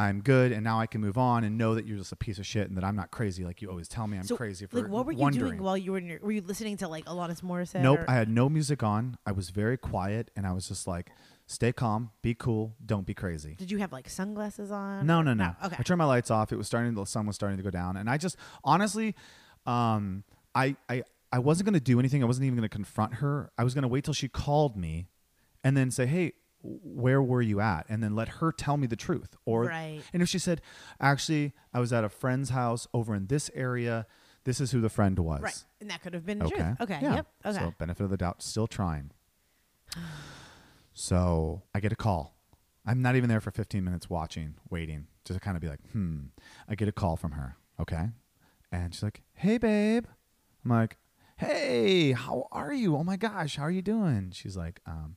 [0.00, 2.38] I'm good, and now I can move on and know that you're just a piece
[2.38, 4.64] of shit and that I'm not crazy like you always tell me I'm so, crazy
[4.64, 5.50] for like, what were you wondering.
[5.50, 6.20] doing while you were in your?
[6.22, 7.80] Were you listening to like Alanis Morissette?
[7.80, 9.18] Nope, or- I had no music on.
[9.26, 11.10] I was very quiet, and I was just like,
[11.48, 13.56] stay calm, be cool, don't be crazy.
[13.58, 15.04] Did you have like sunglasses on?
[15.06, 15.56] No, no, no.
[15.64, 15.74] Okay.
[15.78, 16.52] I turned my lights off.
[16.52, 16.94] It was starting.
[16.94, 19.16] The sun was starting to go down, and I just honestly,
[19.66, 20.22] um,
[20.54, 22.22] I I I wasn't gonna do anything.
[22.22, 23.50] I wasn't even gonna confront her.
[23.58, 25.08] I was gonna wait till she called me,
[25.64, 26.34] and then say, hey.
[26.60, 27.86] Where were you at?
[27.88, 29.36] And then let her tell me the truth.
[29.44, 30.02] Or Right.
[30.12, 30.60] and if she said,
[31.00, 34.08] actually, I was at a friend's house over in this area.
[34.42, 35.40] This is who the friend was.
[35.40, 36.56] Right, and that could have been the Okay.
[36.56, 36.80] truth.
[36.80, 36.98] Okay.
[37.00, 37.14] Yeah.
[37.14, 37.26] Yep.
[37.46, 37.58] Okay.
[37.60, 39.12] So benefit of the doubt, still trying.
[40.98, 42.34] So I get a call.
[42.84, 45.78] I'm not even there for 15 minutes watching, waiting, just to kind of be like,
[45.92, 46.18] hmm.
[46.68, 47.56] I get a call from her.
[47.80, 48.06] Okay.
[48.72, 50.06] And she's like, hey, babe.
[50.64, 50.96] I'm like,
[51.36, 52.96] hey, how are you?
[52.96, 54.32] Oh my gosh, how are you doing?
[54.34, 55.14] She's like, um,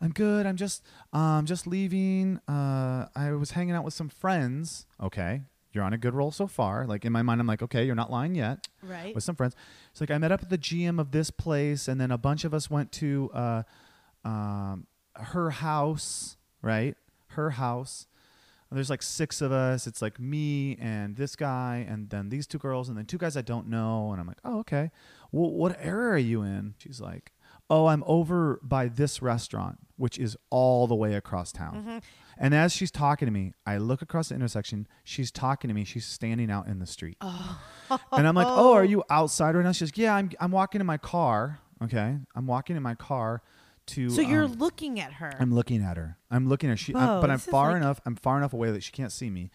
[0.00, 0.46] I'm good.
[0.46, 2.40] I'm just, um, just leaving.
[2.48, 4.86] Uh, I was hanging out with some friends.
[4.98, 5.42] Okay.
[5.74, 6.86] You're on a good roll so far.
[6.86, 9.14] Like in my mind, I'm like, okay, you're not lying yet right.
[9.14, 9.54] with some friends.
[9.90, 12.44] It's like I met up at the GM of this place, and then a bunch
[12.44, 13.62] of us went to uh,
[14.24, 14.86] um,
[15.18, 16.96] her house, right?
[17.28, 18.06] Her house.
[18.70, 19.86] And there's like six of us.
[19.86, 23.36] It's like me and this guy, and then these two girls, and then two guys
[23.36, 24.12] I don't know.
[24.12, 24.90] And I'm like, oh, okay.
[25.32, 26.74] Well, what area are you in?
[26.78, 27.32] She's like,
[27.70, 31.74] oh, I'm over by this restaurant, which is all the way across town.
[31.74, 31.98] Mm-hmm.
[32.40, 34.86] And as she's talking to me, I look across the intersection.
[35.02, 35.84] She's talking to me.
[35.84, 37.16] She's standing out in the street.
[37.20, 37.58] Oh.
[38.12, 39.72] And I'm like, oh, are you outside right now?
[39.72, 41.58] She's like, yeah, I'm, I'm walking in my car.
[41.82, 42.16] Okay.
[42.34, 43.42] I'm walking in my car
[43.88, 44.10] to.
[44.10, 45.32] So you're um, looking at her.
[45.38, 46.18] I'm looking at her.
[46.30, 46.76] I'm looking at her.
[46.76, 48.00] She, Whoa, I'm, but I'm far like- enough.
[48.06, 49.50] I'm far enough away that she can't see me.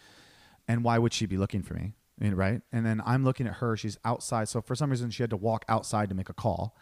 [0.68, 1.96] And why would she be looking for me?
[2.20, 2.62] I mean, right?
[2.72, 3.76] And then I'm looking at her.
[3.76, 4.48] She's outside.
[4.48, 6.78] So for some reason, she had to walk outside to make a call.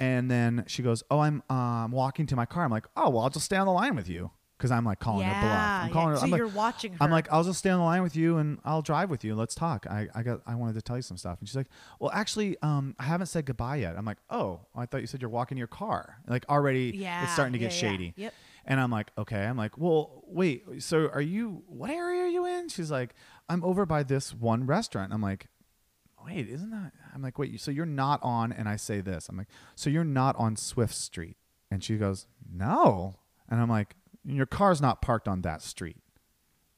[0.00, 3.24] And then she goes, "Oh, I'm um, walking to my car." I'm like, "Oh, well,
[3.24, 5.84] I'll just stay on the line with you." Because I'm like calling her bluff.
[5.84, 6.14] I'm calling yeah.
[6.14, 6.18] her.
[6.18, 6.98] So I'm like, you're watching her.
[7.00, 9.36] I'm like, I'll just stay on the line with you and I'll drive with you.
[9.36, 9.86] Let's talk.
[9.86, 11.38] I, I got I wanted to tell you some stuff.
[11.38, 11.68] And she's like,
[12.00, 13.96] Well, actually, um, I haven't said goodbye yet.
[13.96, 16.18] I'm like, Oh, I thought you said you're walking your car.
[16.26, 17.92] Like already Yeah, it's starting to get yeah, yeah.
[17.92, 18.14] shady.
[18.16, 18.34] Yep.
[18.64, 19.44] And I'm like, okay.
[19.46, 20.82] I'm like, well, wait.
[20.82, 21.62] So are you?
[21.68, 22.68] What area are you in?
[22.68, 23.14] She's like,
[23.48, 25.12] I'm over by this one restaurant.
[25.12, 25.46] I'm like,
[26.24, 26.92] wait, isn't that?
[27.14, 27.58] I'm like, wait.
[27.60, 28.52] So you're not on?
[28.52, 29.28] And I say this.
[29.28, 31.36] I'm like, so you're not on Swift Street?
[31.70, 33.16] And she goes, no.
[33.48, 33.94] And I'm like,
[34.36, 35.96] your car's not parked on that street.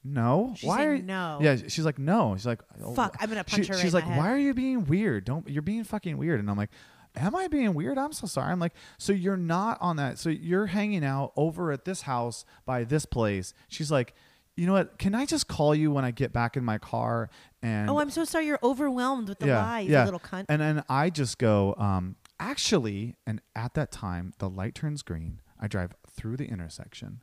[0.03, 0.53] No.
[0.57, 1.03] She why are you?
[1.03, 1.37] no.
[1.41, 1.57] Yeah.
[1.67, 2.35] She's like, no.
[2.35, 4.19] She's like, oh, Fuck, I'm gonna punch she- her right She's in like, the head.
[4.19, 5.25] why are you being weird?
[5.25, 5.47] Don't.
[5.47, 6.39] You're being fucking weird.
[6.39, 6.71] And I'm like,
[7.15, 7.97] am I being weird?
[7.99, 8.51] I'm so sorry.
[8.51, 10.17] I'm like, so you're not on that.
[10.17, 13.53] So you're hanging out over at this house by this place.
[13.67, 14.15] She's like,
[14.55, 14.97] you know what?
[14.97, 17.29] Can I just call you when I get back in my car?
[17.61, 18.47] And Oh, I'm so sorry.
[18.47, 20.45] You're overwhelmed with the lies, you little cunt.
[20.49, 25.41] and then I just go, um, actually, and at that time, the light turns green.
[25.59, 27.21] I drive through the intersection.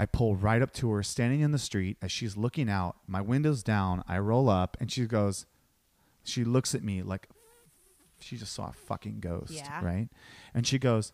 [0.00, 2.96] I pull right up to her, standing in the street as she's looking out.
[3.08, 4.04] My window's down.
[4.06, 5.44] I roll up, and she goes,
[6.22, 7.28] she looks at me like
[8.20, 9.84] she just saw a fucking ghost, Yeah.
[9.84, 10.08] right?
[10.54, 11.12] And she goes,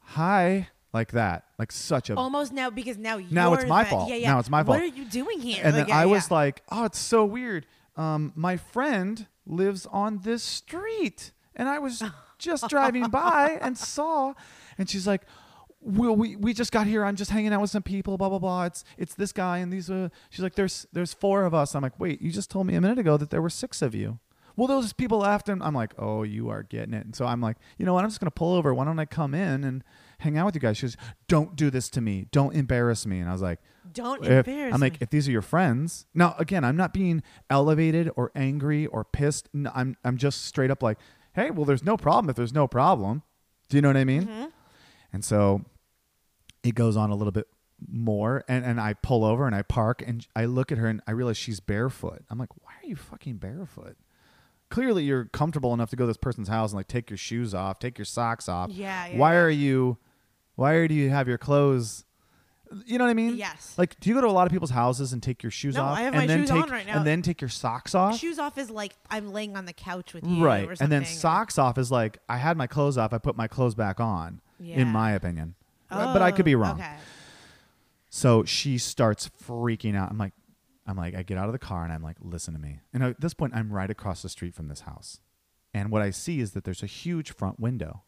[0.00, 3.90] hi, like that, like such a Almost now because now you're Now it's my the-
[3.90, 4.10] fault.
[4.10, 4.32] Yeah, yeah.
[4.32, 4.76] Now it's my fault.
[4.78, 5.60] What are you doing here?
[5.64, 7.66] and Like, then yeah, I was like, "Oh, it's so weird.
[7.96, 12.02] Um, my friend lives on this street, and I was
[12.38, 14.34] just driving by and saw."
[14.78, 15.22] And she's like,
[15.80, 17.04] "Well, we we just got here.
[17.04, 18.16] I'm just hanging out with some people.
[18.18, 18.64] Blah blah blah.
[18.64, 19.90] It's it's this guy and these.
[19.90, 22.74] Uh, she's like, "There's there's four of us." I'm like, "Wait, you just told me
[22.74, 24.18] a minute ago that there were six of you."
[24.56, 27.40] Well, those people left, and I'm like, "Oh, you are getting it." And so I'm
[27.40, 28.02] like, "You know what?
[28.02, 28.74] I'm just gonna pull over.
[28.74, 29.84] Why don't I come in and
[30.18, 30.96] hang out with you guys?" She goes,
[31.28, 32.26] "Don't do this to me.
[32.32, 33.60] Don't embarrass me." And I was like,
[33.92, 34.98] Don't if- embarrass I'm like, me.
[35.02, 36.06] if these are your friends.
[36.12, 39.48] Now, again, I'm not being elevated or angry or pissed.
[39.54, 40.98] No, I'm I'm just straight up like,
[41.34, 43.22] hey, well, there's no problem if there's no problem.
[43.68, 44.24] Do you know what I mean?
[44.24, 44.44] Mm-hmm.
[45.12, 45.64] And so
[46.62, 47.46] it goes on a little bit
[47.86, 51.00] more, and and I pull over and I park and I look at her and
[51.06, 52.24] I realize she's barefoot.
[52.30, 53.96] I'm like, why are you fucking barefoot?
[54.70, 57.54] Clearly, you're comfortable enough to go to this person's house and like take your shoes
[57.54, 58.70] off, take your socks off.
[58.70, 59.38] Yeah, yeah, Why yeah.
[59.38, 59.98] are you?
[60.56, 62.04] Why do you have your clothes?
[62.84, 63.36] You know what I mean?
[63.36, 63.74] Yes.
[63.78, 65.84] Like, do you go to a lot of people's houses and take your shoes No,
[65.84, 65.96] off?
[65.96, 66.98] I have and my then shoes take, on right now.
[66.98, 68.18] And then take your socks off?
[68.18, 70.68] Shoes off is like I'm laying on the couch with you, right.
[70.80, 73.74] And then socks off is like, I had my clothes off, I put my clothes
[73.74, 74.76] back on, Yeah.
[74.76, 75.54] in my opinion.
[75.90, 76.80] But- but I could be Oh, wrong.
[76.80, 76.96] Okay.
[78.10, 80.10] So she starts freaking out.
[80.10, 80.32] I'm like,
[80.86, 82.80] I'm like, I get out of the car and I'm like, listen to me.
[82.92, 85.20] And at this point, I'm right across the street from this house.
[85.74, 88.02] And what I see is that there's a huge front window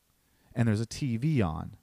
[0.55, 1.77] and there's a TV on.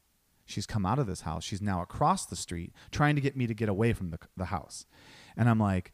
[0.45, 1.43] She's come out of this house.
[1.43, 4.45] She's now across the street trying to get me to get away from the, the
[4.45, 4.85] house.
[5.35, 5.93] And I'm like,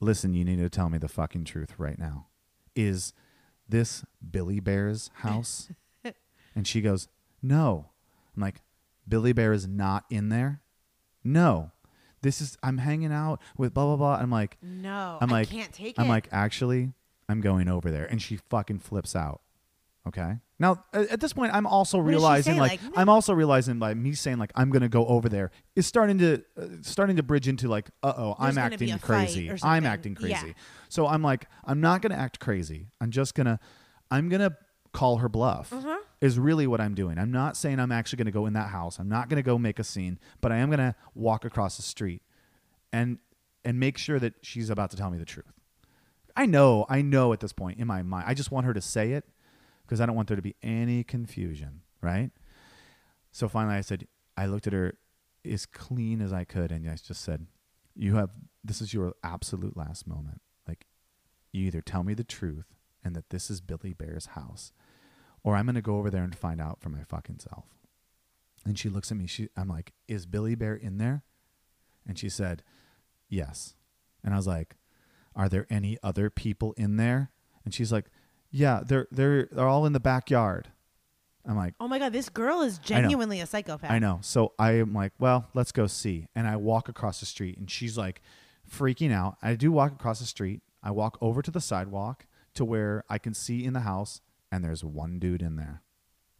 [0.00, 2.26] listen, you need to tell me the fucking truth right now.
[2.74, 3.12] Is
[3.68, 5.68] this Billy Bear's house?
[6.56, 7.06] and she goes,
[7.46, 7.90] no.
[8.36, 8.60] I'm like,
[9.08, 10.60] Billy Bear is not in there?
[11.24, 11.70] No.
[12.22, 14.14] This is, I'm hanging out with blah, blah, blah.
[14.16, 16.08] I'm like, No, I'm like, I can't take I'm it.
[16.08, 16.92] like, actually,
[17.28, 19.42] I'm going over there, and she fucking flips out.
[20.08, 20.34] Okay.
[20.58, 22.60] Now, a- at this point, I'm also What does she realizing, say?
[22.60, 25.86] like, Like, I'm also realizing by me saying, like, I'm gonna go over there is
[25.86, 28.98] starting to uh, starting to bridge into like, uh oh, I'm gonna be acting a
[28.98, 29.48] fight crazy.
[29.50, 29.86] or I'm something.
[29.86, 30.38] acting Yeah.
[30.40, 30.54] crazy.
[30.88, 32.86] So I'm like, I'm not gonna act crazy.
[33.00, 33.58] I'm just gonna,
[34.10, 34.56] I'm gonna
[34.96, 35.72] call her bluff.
[35.72, 35.98] Uh-huh.
[36.22, 37.18] Is really what I'm doing.
[37.18, 38.98] I'm not saying I'm actually gonna go in that house.
[38.98, 42.22] I'm not gonna go make a scene, but I am gonna walk across the street
[42.92, 43.18] and
[43.62, 45.52] and make sure that she's about to tell me the truth.
[46.34, 48.24] I know, I know at this point in my mind.
[48.26, 49.24] I just want her to say it
[49.82, 52.30] because I don't want there to be any confusion, right?
[53.32, 54.06] So finally I said
[54.38, 54.94] I looked at her
[55.44, 57.46] as clean as I could and I just said,
[57.94, 58.30] "You have
[58.64, 60.40] this is your absolute last moment.
[60.66, 60.86] Like
[61.52, 62.72] you either tell me the truth
[63.04, 64.72] and that this is Billy Bear's house
[65.46, 67.64] or I'm going to go over there and find out for my fucking self."
[68.64, 69.26] And she looks at me.
[69.26, 71.22] She I'm like, "Is Billy Bear in there?"
[72.06, 72.62] And she said,
[73.28, 73.74] Yes.
[74.22, 74.76] And I was like,
[75.34, 77.30] Are there any other people in there?
[77.64, 78.06] And she's like,
[78.50, 80.68] Yeah, they're they're they're all in the backyard.
[81.48, 83.88] I'm like, oh my god, this girl is genuinely a psychopath.
[83.88, 84.18] I know.
[84.20, 86.26] So I am like, well, let's go see.
[86.34, 88.20] And I walk across the street and she's like
[88.68, 89.36] freaking out.
[89.40, 90.62] I do walk across the street.
[90.82, 94.20] I walk over to the sidewalk to where I can see in the house
[94.52, 95.82] and there's one dude in there.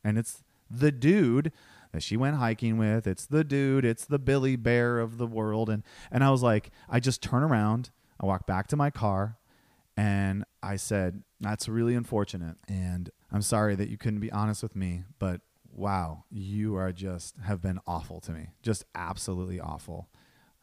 [0.05, 1.53] And it's the dude
[1.93, 3.07] that she went hiking with.
[3.07, 6.71] It's the dude, it's the Billy Bear of the world and and I was like,
[6.89, 7.91] I just turn around,
[8.21, 9.39] I walk back to my car
[9.97, 12.57] and I said, That's really unfortunate.
[12.69, 15.41] And I'm sorry that you couldn't be honest with me, but
[15.73, 18.49] wow, you are just have been awful to me.
[18.63, 20.09] Just absolutely awful.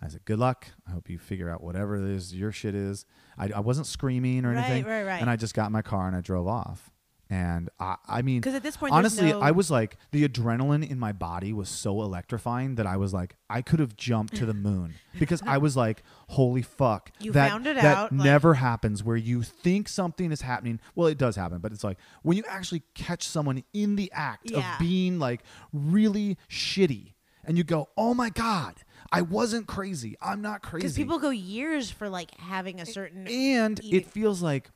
[0.02, 0.68] I said, Good luck.
[0.88, 3.06] I hope you figure out whatever it is your shit is.
[3.38, 4.86] I, I wasn't screaming or Right, anything.
[4.86, 5.22] right, right.
[5.22, 6.92] And I just got in my car and I drove off.
[7.34, 10.88] And I, I mean, 'Cause at this point, honestly, no- I was like, the adrenaline
[10.88, 14.46] in my body was so electrifying that I was like, I could have jumped to
[14.46, 17.10] the moon because I was like, holy fuck.
[17.20, 20.80] You that, found it that out, like- never happens where you think something is happening.
[20.94, 24.52] Well, it does happen, but it's like when you actually catch someone in the act
[24.52, 24.74] Yeah.
[24.74, 27.14] of being like really shitty
[27.44, 28.76] and you go, oh my God,
[29.12, 30.16] I wasn't crazy.
[30.22, 30.84] I'm not crazy.
[30.84, 34.70] Because people go years for like having a certain and eating- it feels like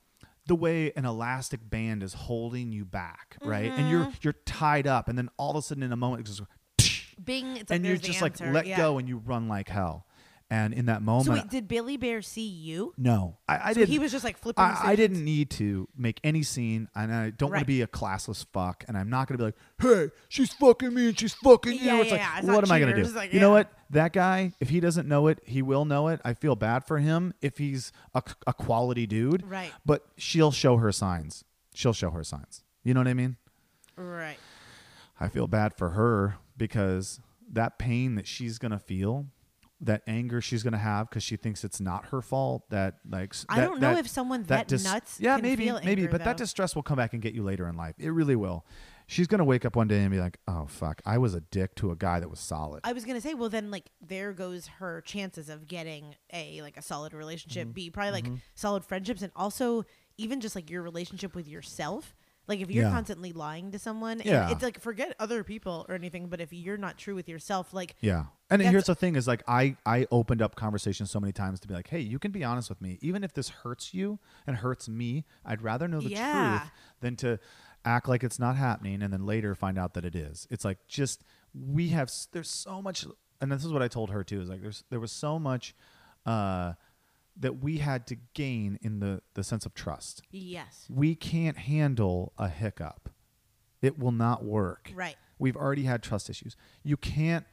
[0.48, 3.66] the way an elastic band is holding you back, right?
[3.72, 3.90] And Mm-hmm.
[3.92, 6.42] you're you're tied up, and then all of a sudden, in a moment, just
[7.24, 7.58] Bing.
[7.58, 8.52] It's like and you're the just like answer.
[8.52, 8.78] let yeah.
[8.78, 10.07] go and you run like hell.
[10.50, 12.94] And in that So moment, wait, did Billy Bear see you?
[12.98, 13.90] no, I, I So didn't.
[13.90, 14.64] he was just like flipping.
[14.64, 17.88] I, I didn't need to make any scene, and I don't want to be a
[17.88, 21.34] classless fuck, and I'm not going to be like, "Hey, she's fucking me and she's
[21.34, 22.38] fucking you." Yeah, It's yeah, like, yeah.
[22.38, 23.10] It's what am I going to do?
[23.10, 23.74] like, you know what?
[23.90, 26.22] That guy, if he doesn't know it, he will know it.
[26.24, 29.72] I feel bad for him if he's a, a quality dude, Right.
[29.86, 31.44] But she'll show her signs.
[31.74, 32.64] She'll show her signs.
[32.86, 33.36] You know what I mean?
[33.98, 34.38] Right.
[35.20, 37.20] I feel bad for her because
[37.52, 39.26] that pain that she's gonna feel,
[39.82, 42.70] that anger she's gonna have because she thinks it's not her fault.
[42.70, 45.20] That like I that- don't know that- if someone that, dis- nuts.
[45.20, 47.76] Yeah, maybe, maybe, anger, but that distress will come back and get you later in
[47.76, 47.96] life.
[48.00, 48.66] It really will.
[49.10, 51.76] She's gonna wake up one day and be like, "Oh fuck, I was a dick
[51.76, 54.68] to a guy that was solid." I was gonna say, well, then like there goes
[54.80, 57.18] her chances of getting a like a solid Mm-hmm.
[57.20, 57.74] relationship.
[57.74, 59.84] B probably like solid friendships, and also
[60.18, 62.16] even just like your relationship with yourself.
[62.48, 62.92] Like if you're Yeah.
[62.92, 64.50] constantly lying to someone, Yeah.
[64.50, 67.96] it's like forget other people or anything, but if you're not true with yourself, like
[68.02, 68.26] Yeah.
[68.50, 71.60] And That's- here's the thing is like I I opened up conversations so many times
[71.62, 72.98] to be like, "Hey, you can be honest with me.
[73.02, 76.60] Even if this hurts you and hurts me, I'd rather know the Yeah.
[76.60, 76.72] truth
[77.02, 77.40] than to
[77.84, 80.88] act like it's not happening and then later find out that it is." It's like
[80.88, 81.24] just
[81.54, 83.06] we have there's so much
[83.42, 85.76] and this is what I told her too is like there's there was so much
[86.26, 86.74] uh
[87.40, 90.22] that we had to gain in the the sense of trust.
[90.32, 93.10] yes, We can't handle a hiccup.
[93.82, 94.92] It will not work.
[94.96, 95.16] right.
[95.38, 96.56] We've already had trust issues.
[96.84, 97.46] You can't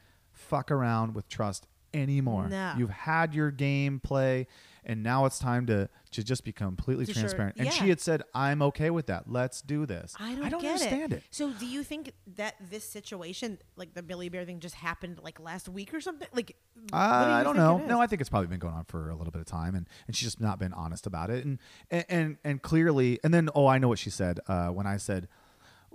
[0.45, 2.47] fuck around with trust anymore.
[2.49, 2.73] No.
[2.77, 4.47] You've had your game play,
[4.83, 7.55] and now it's time to to just be completely To sure- transparent.
[7.57, 9.29] And she had said, "I'm okay with that.
[9.31, 11.23] Let's do this." I don't, get understand it.
[11.31, 15.39] So, do you think that this situation, like the Billy Bear thing, just happened like
[15.39, 16.27] last week or something?
[16.33, 16.99] Like, what do Uh,
[17.39, 17.77] I don't know.
[17.77, 17.99] No.
[18.01, 20.15] I think it's probably been going on for a little bit of time, and, and
[20.15, 21.45] she's just not been honest about it.
[21.45, 24.85] And and and, and clearly, and then oh, I know what she said uh, when
[24.87, 25.27] I said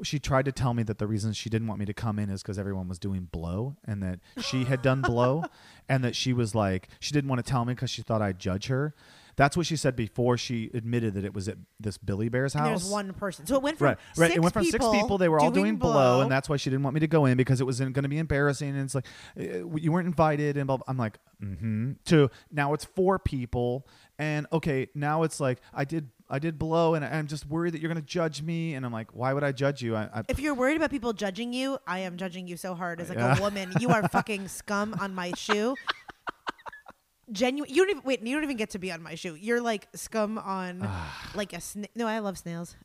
[0.02, 2.30] she tried to tell me that the reason she didn't want me to come in
[2.30, 5.44] is because everyone was doing blow, and that she had done blow,
[5.88, 8.38] and that she was like she didn't want to tell me because she thought I'd
[8.38, 8.94] judge her.
[9.36, 12.62] That's what she said before she admitted that it was at this Billy Bear's And
[12.62, 12.82] house.
[12.82, 13.46] there's one person.
[13.46, 14.26] So it went from Right, right.
[14.26, 15.16] Six it went from people six people.
[15.16, 17.38] They were all doing blow, and that's why she didn't want me to go in
[17.38, 18.68] because it was going to be embarrassing.
[18.68, 19.06] And it's like
[19.38, 20.84] uh, you weren't invited, and blah, blah.
[20.88, 21.92] I'm like, mm-hmm.
[22.06, 23.86] To now it's four people,
[24.20, 27.80] and okay, now it's like I did, I did blow, and I'm just worried that
[27.80, 28.74] you're going to judge me.
[28.74, 29.96] And I'm like, why would I judge you?
[29.96, 33.00] I, I If you're worried about people judging you, I am judging you so hard
[33.00, 33.38] as like Yeah.
[33.38, 33.72] a woman.
[33.80, 35.74] You are fucking scum on my shoe.
[37.32, 37.70] Genuine.
[37.72, 38.22] You don't even wait.
[38.26, 39.36] You don't even get to be on my shoe.
[39.36, 40.86] You're like scum on
[41.34, 42.06] like a sna- no.
[42.06, 42.76] I love snails.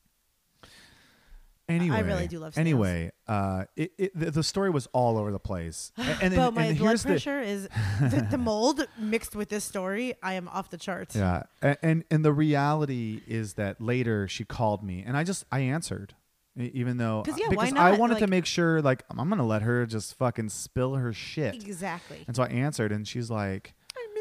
[1.69, 2.65] Anyway, really do love snails.
[2.67, 6.53] Anyway, uh, it, it, the, the story was all over the place, and, and, but
[6.53, 7.67] my and blood here's the pressure is
[8.01, 10.13] the, the mold mixed with this story.
[10.21, 11.15] I am off the charts.
[11.15, 15.45] Yeah, and, and and the reality is that later she called me, and I just
[15.51, 16.13] I answered,
[16.55, 19.61] even though 'Cause, yeah, why because I wanted to make sure like I'm gonna let
[19.63, 22.23] her just fucking spill her shit, Exactly.
[22.27, 23.73] and so I answered, and she's like,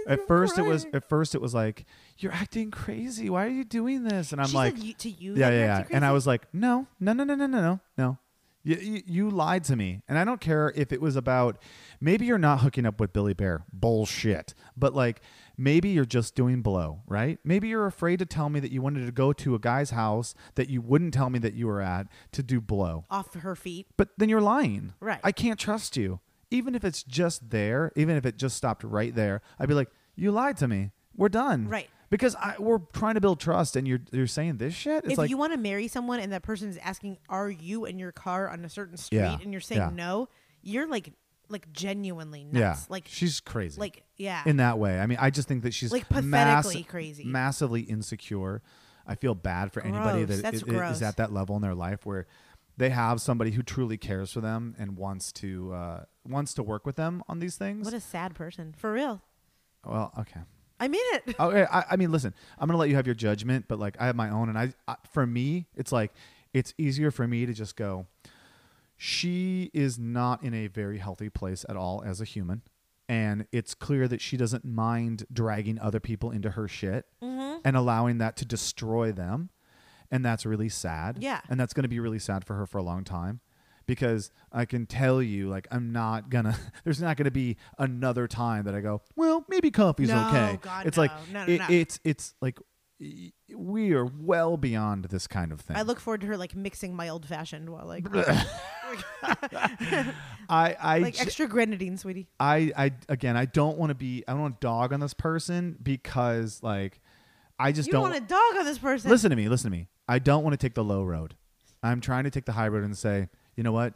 [0.08, 1.84] at first it was at first it was like
[2.18, 4.32] you're acting crazy, why are you doing this?
[4.32, 5.34] And I'm she like, you, to you.
[5.34, 5.84] yeah, yeah, yeah.
[5.90, 8.18] And I was like, no, no, no, no, no, no, no, no.
[8.66, 10.00] You, you, you lied to me.
[10.08, 11.58] And I don't care if it was about
[12.00, 13.64] maybe you're not hooking up with Billy Bear.
[13.72, 14.54] Bullshit.
[14.74, 15.20] But like
[15.58, 17.38] maybe you're just doing blow, right?
[17.44, 20.34] Maybe you're afraid to tell me that you wanted to go to a guy's house
[20.54, 23.04] that you wouldn't tell me that you were at to do blow.
[23.10, 23.86] off her feet.
[23.98, 24.94] But then you're lying.
[24.98, 25.20] Right.
[25.22, 26.20] I can't trust you.
[26.54, 29.88] Even if it's just there, even if it just stopped right there, I'd be like,
[30.16, 30.92] you lied to me.
[31.16, 31.68] We're done.
[31.68, 31.88] Right.
[32.10, 35.02] Because I, we're trying to build trust, and you're you're saying this shit.
[35.04, 37.86] It's if like you want to marry someone and that person is asking, "Are you
[37.86, 39.90] in your car on a certain street?" Yeah, and you're saying yeah.
[39.92, 40.28] no,
[40.62, 41.12] you're like
[41.48, 42.54] like genuinely nuts.
[42.56, 43.80] Yeah, Like she's crazy.
[43.80, 44.42] like yeah.
[44.46, 45.00] in that way.
[45.00, 47.24] I mean, I just think that she's Like, pathetically crazy.
[47.24, 48.62] massively insecure.
[49.06, 50.40] I feel bad for anybody Gross.
[50.42, 52.26] that i- i- is at that level in their life where
[52.76, 56.84] they have somebody who truly cares for them and wants to uh, wants to work
[56.86, 57.84] with them on these things.
[57.84, 58.74] what a sad person.
[58.76, 59.22] For real.
[59.86, 60.40] well, okay.
[60.80, 61.36] I mean it.
[61.38, 64.06] Okay, I, I mean, listen, I'm gonna let you have your judgment, but like I
[64.06, 66.12] have my own, and I, I for me, it's like
[66.52, 68.06] it's easier for me to just go.
[68.96, 72.62] She is not in a very healthy place at all as a human,
[73.08, 77.58] and it's clear that she doesn't mind dragging other people into her shit Mm-hmm.
[77.64, 79.50] and allowing that to destroy them,
[80.10, 81.18] and that's really sad.
[81.20, 81.40] Yeah.
[81.48, 83.40] and that's gonna be really sad for her for a long time.
[83.86, 86.56] Because I can tell you, like, I'm not gonna.
[86.84, 89.02] There's not gonna be another time that I go.
[89.14, 90.58] Well, maybe coffee's No, okay.
[90.62, 91.02] God, it's no.
[91.02, 91.66] like No, no, it- no.
[91.68, 92.58] it's it's like
[93.54, 95.76] we are well beyond this kind of thing.
[95.76, 98.06] I look forward to her like mixing my old fashioned while like
[99.22, 102.28] I I like j- extra grenadine, sweetie.
[102.38, 105.14] I I again I don't want to be I don't want to dog on this
[105.14, 107.00] person because like
[107.58, 109.10] I just You don't don't want a dog on this person.
[109.10, 109.88] listen to me listen to me.
[110.08, 111.36] I don't want to take the low road.
[111.82, 113.94] I'm trying to take the high road and say, you know what?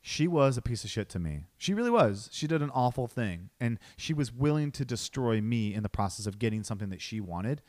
[0.00, 1.44] she was a piece of shit to me.
[1.56, 2.28] She really was.
[2.32, 3.50] She did an awful thing.
[3.60, 7.20] And she was willing to destroy me in the process of getting something that she
[7.20, 7.62] wanted,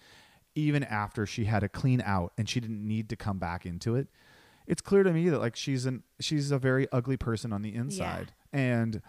[0.56, 3.96] even after she had a clean out and she didn't need to come back into
[3.96, 4.08] it.
[4.68, 7.74] It's clear to me that like she's an she's a very ugly person on the
[7.74, 8.32] inside.
[8.54, 9.02] And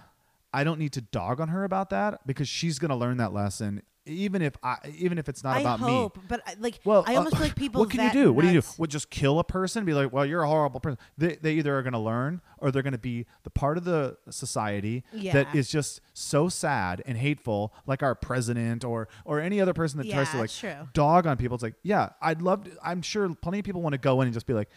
[0.52, 3.82] I don't need to dog on her about that because she's gonna learn that lesson
[4.06, 6.22] even if I even if it's not I about hope, me.
[6.28, 7.80] but I- like Well, I uh, almost feel like people.
[7.80, 8.32] What can you that do?
[8.32, 8.56] What do you do?
[8.58, 9.84] nuts- Would just kill a person?
[9.84, 10.98] Be like, well, you're a horrible person.
[11.18, 13.84] They, they either are going to learn or they're going to be the part of
[13.84, 15.46] the society that Yeah.
[15.54, 20.10] is just so sad and hateful, like our president or or any other person that
[20.10, 20.88] tries to like true.
[20.94, 21.54] dog on people.
[21.54, 22.64] It's like, yeah, I'd love.
[22.64, 24.70] To, I'm sure plenty of people want to go in and just be like,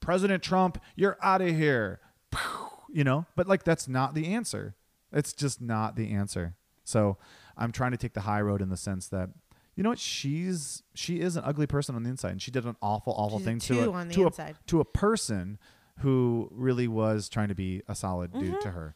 [0.00, 2.00] President Trump, you're out of here,
[2.92, 3.26] you know.
[3.36, 4.74] But like, that's not the answer.
[5.12, 6.54] It's just not the answer.
[6.84, 7.18] So
[7.56, 9.30] I'm trying to take the high road in the sense that
[9.76, 12.64] you know what she's she is an ugly person on the inside and she did
[12.64, 15.58] an awful awful She's thing to a, to a to a person
[16.00, 18.94] who really was trying to be a solid dude to her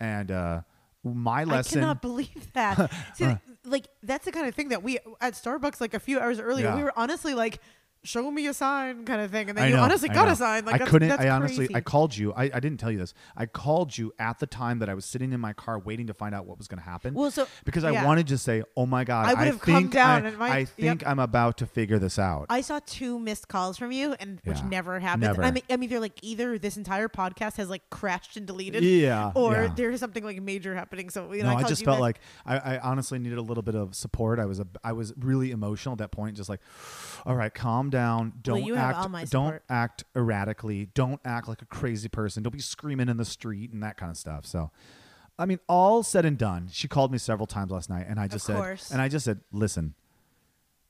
[0.00, 0.60] and uh
[1.04, 2.90] my lesson I cannot believe that.
[3.14, 6.40] See, like that's the kind of thing that we at Starbucks like a few hours
[6.40, 6.76] earlier Yeah.
[6.76, 7.60] we were honestly like,
[8.04, 10.26] "Show me a sign," kind of thing, and then I you know, honestly I got
[10.26, 10.32] know.
[10.32, 10.64] a sign.
[10.64, 11.10] Like I couldn't.
[11.12, 11.74] I honestly, crazy.
[11.74, 12.32] I called you.
[12.32, 13.14] I, I didn't tell you this.
[13.36, 16.14] I called you at the time that I was sitting in my car waiting to
[16.14, 17.14] find out what was going to happen.
[17.14, 19.88] Well, so- because I wanted to say, "Oh my god, I would have think come
[19.88, 20.68] down I, and my- I yep.
[20.76, 24.40] think I'm about to figure this out." I saw two missed calls from you, and
[24.44, 24.68] which Yeah.
[24.68, 25.22] never happens.
[25.22, 25.42] Never.
[25.42, 28.82] I mean, I mean, they're like either this entire podcast has like crashed and deleted,
[28.84, 29.72] Yeah, or yeah.
[29.74, 31.10] there's something like major happening.
[31.10, 32.00] So you know, no, I, called just you felt back.
[32.02, 34.38] like I, I honestly needed a little bit of support.
[34.38, 36.36] I was a, I was really emotional at that point.
[36.36, 36.60] Just like,
[37.26, 38.34] all right, calm down.
[38.42, 39.30] Don't have act.
[39.30, 40.88] don't act erratically.
[40.94, 42.42] Don't act like a crazy person.
[42.42, 44.46] Don't be screaming in the street and that kind of stuff.
[44.46, 44.70] So,
[45.38, 48.28] I mean, all said and done, she called me several times last night, and I
[48.28, 48.90] just said, course.
[48.90, 49.94] and I just said, listen,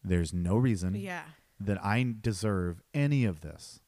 [0.02, 1.24] there's no reason yeah.
[1.60, 3.80] that I deserve any of this.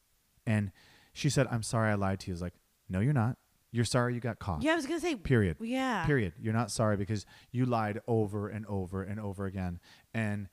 [0.45, 0.71] And
[1.13, 2.33] she said, I'm sorry I lied to you.
[2.33, 2.53] I was like,
[2.89, 3.37] no, you're not.
[3.71, 4.61] You're sorry you got caught.
[4.63, 5.15] Yeah, I was gonna say.
[5.15, 5.55] Period.
[5.61, 6.05] Yeah.
[6.05, 6.33] Period.
[6.41, 9.79] You're not sorry because you lied over and over and over again.
[10.13, 10.49] And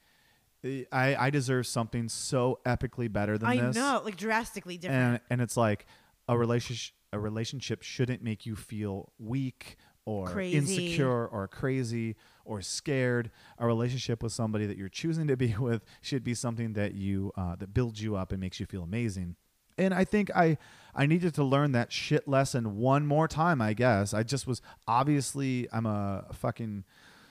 [0.65, 3.77] I, I deserve something so epically better than I this.
[3.77, 5.03] know, like drastically different.
[5.03, 5.87] And and it's like
[6.29, 10.57] a relationship a relationship shouldn't make you feel weak or Crazy.
[10.57, 13.31] insecure or crazy or scared.
[13.59, 17.33] A relationship with somebody that you're choosing to be with should be something that you
[17.37, 19.37] uh, that builds you up and makes you feel amazing.
[19.77, 20.59] And I think I
[20.95, 23.63] I needed to learn that shit lesson one more time.
[23.63, 26.85] I guess I just was obviously I'm a fucking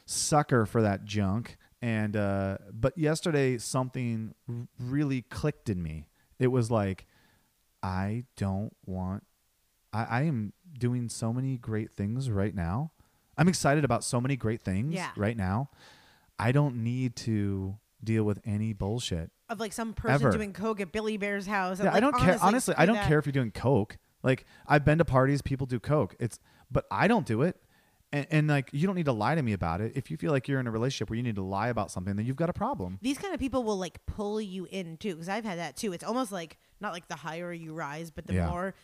[0.06, 1.58] sucker for that junk.
[1.82, 6.08] And uh, but yesterday something r- really clicked in me.
[6.40, 7.06] It was like
[7.84, 9.24] I don't want.
[9.94, 12.92] I, I am doing so many great things right now.
[13.38, 15.12] I'm excited about so many great things Yeah.
[15.16, 15.70] right now.
[16.40, 19.32] I don't need to deal with any bullshit.
[19.50, 20.32] of like some person Ever.
[20.32, 21.80] doing coke at Billy Bear's house.
[21.80, 22.30] Yeah, I don't care.
[22.42, 23.08] honestly, Honestly, I do don't that.
[23.08, 23.98] care if you're doing coke.
[24.24, 26.16] Like I've been to parties, people do coke.
[26.20, 26.40] It's
[26.72, 27.56] but I don't do it.
[28.14, 29.92] And, and like you don't need to lie to me about it.
[29.96, 32.16] If you feel like you're in a relationship where you need to lie about something,
[32.16, 33.00] then you've got a problem.
[33.02, 35.92] These kind of people will like pull you in too, because I've had that too.
[35.94, 38.50] It's almost like not like the higher you rise, but the Yeah.
[38.50, 38.76] more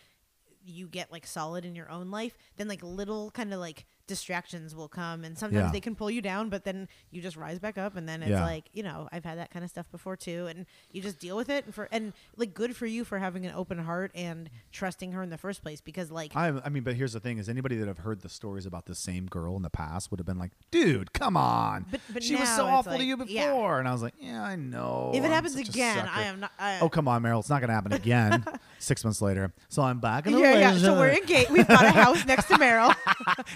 [0.65, 4.75] you get like solid in your own life, then like little kind of like distractions
[4.75, 5.71] will come, and sometimes Yeah.
[5.71, 8.31] they can pull you down, but then you just rise back up, and then it's
[8.31, 8.43] Yeah.
[8.45, 11.35] like you know I've had that kind of stuff before too, and you just deal
[11.35, 14.49] with it, and for and like good for you for having an open heart and
[14.71, 17.37] trusting her in the first place, because like I, I mean, but here's the thing:
[17.37, 20.19] is anybody that have heard the stories about the same girl in the past would
[20.19, 23.31] have been like, "Dude, come on, But- but she was so awful to you before,"
[23.33, 23.79] yeah.
[23.79, 26.07] and I was like, "Yeah, I know." if it I'm happens again.
[26.11, 26.51] I am not.
[26.59, 27.39] I, Oh come on, Meryl!
[27.39, 28.43] It's not gonna happen again.
[28.79, 30.77] Six months later, so I'm back in the yeah, yeah.
[30.77, 31.49] So we're engaged.
[31.51, 32.93] We've got a house next to Meryl.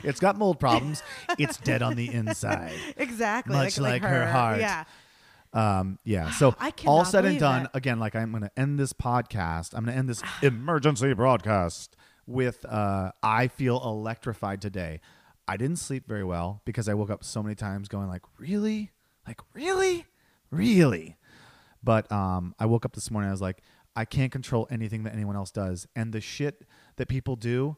[0.03, 1.03] It's got mold problems.
[1.38, 2.73] it's dead on the inside.
[2.97, 3.55] exactly.
[3.55, 4.59] Much like, like her heart.
[4.59, 4.83] Yeah.
[5.53, 6.31] Um, yeah.
[6.31, 7.75] So I all said and done, that.
[7.75, 9.73] again, like I'm going to end this podcast.
[9.73, 15.01] I'm going to end this emergency broadcast with uh, I feel electrified today.
[15.47, 18.91] I didn't sleep very well because I woke up so many times going like, really,
[19.25, 20.05] like really,
[20.51, 21.15] really.
[21.81, 23.29] But um, I woke up this morning.
[23.29, 23.61] I was like,
[23.95, 26.63] I can't control anything that anyone else does, and the shit
[26.97, 27.77] that people do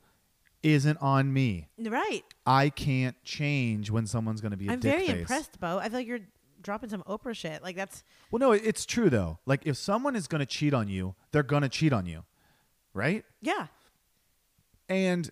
[0.64, 1.70] isn't on me.
[1.80, 2.24] Right.
[2.46, 5.20] I can't change when someone's going to be a I'm dick very face.
[5.22, 5.78] impressed, Bo.
[5.80, 6.20] I feel like you're
[6.62, 7.64] dropping some Oprah shit.
[7.64, 9.40] Like that's Well, no, it- it's true though.
[9.46, 12.24] Like if someone is going to cheat on you, they're going to cheat on you,
[12.94, 13.24] right?
[13.42, 13.68] yeah.
[14.88, 15.30] And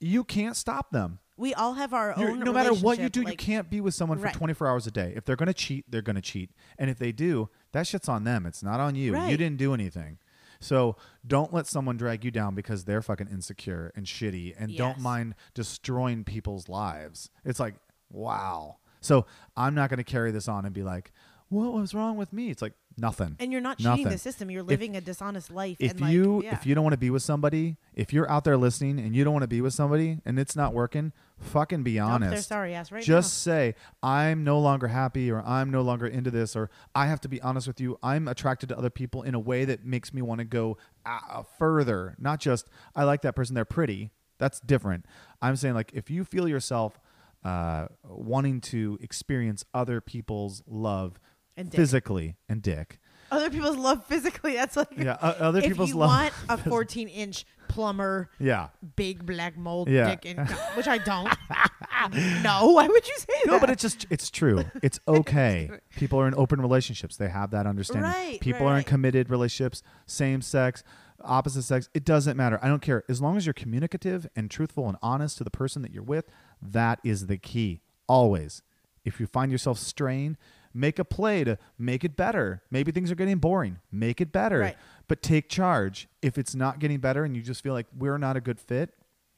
[0.00, 1.18] you can't stop them.
[1.36, 2.40] We all have our You're- own.
[2.40, 4.32] no matter what you relationship, do, you like- can't be with someone Right.
[4.32, 5.12] for 24 hours a day.
[5.16, 6.50] If they're going to cheat, they're going to cheat.
[6.78, 8.46] And if they do, that shit's on them.
[8.46, 9.06] It's not on you.
[9.06, 9.36] You Right.
[9.36, 10.18] didn't do anything.
[10.64, 10.96] So
[11.26, 15.34] don't let someone drag you down because they're fucking insecure and shitty and don't mind
[15.52, 17.30] destroying people's lives.
[17.44, 17.74] It's like,
[18.10, 18.78] wow.
[19.00, 19.26] So
[19.56, 21.12] I'm not going to carry this on and be like,
[21.50, 22.50] what was wrong with me?
[22.50, 23.36] It's like nothing.
[23.38, 24.08] And you're not cheating Nothing.
[24.08, 24.50] the system.
[24.50, 25.76] You're living a dishonest life.
[25.78, 26.54] if and like, you yeah.
[26.54, 29.22] if you don't want to be with somebody, if you're out there listening and you
[29.22, 32.48] don't want to be with somebody and it's not working, fucking be honest.
[32.48, 36.56] sorry ass right Just say I'm no longer happy or I'm no longer into this
[36.56, 37.98] or I have to be honest with you.
[38.02, 41.42] I'm attracted to other people in a way that makes me want to go uh,
[41.58, 42.16] further.
[42.18, 43.54] Not just I like that person.
[43.54, 44.10] They're pretty.
[44.38, 45.06] That's different.
[45.42, 47.00] I'm saying like if you feel yourself
[47.44, 51.20] uh, wanting to experience other people's love
[51.56, 52.98] And physically and dick.
[53.34, 54.54] Other people's love physically.
[54.56, 56.08] That's like Yeah, o- other if people's you love.
[56.10, 58.68] want a 14 inch plumber, yeah.
[58.96, 60.10] big black mold Yeah.
[60.14, 60.38] dick, in,
[60.76, 61.28] which I don't.
[62.42, 63.50] no, why would you say that?
[63.50, 64.64] No, but it's just it's true.
[64.82, 65.70] It's okay.
[65.96, 67.16] People are in open relationships.
[67.16, 68.10] They have that understanding.
[68.10, 68.86] Right, People right, are in right.
[68.86, 70.82] committed relationships, same sex,
[71.22, 71.88] opposite sex.
[71.94, 72.58] It doesn't matter.
[72.62, 73.04] I don't care.
[73.08, 76.26] As long as you're communicative and truthful and honest to the person that you're with,
[76.60, 77.80] that is the key.
[78.06, 78.62] Always.
[79.04, 80.36] If you find yourself straying,
[80.74, 82.62] make a play to make it better.
[82.70, 83.78] Maybe things are getting boring.
[83.90, 84.58] Make it better.
[84.58, 84.76] Right.
[85.08, 86.08] But take charge.
[86.20, 88.94] If it's not getting better and you just feel like we're not a good fit,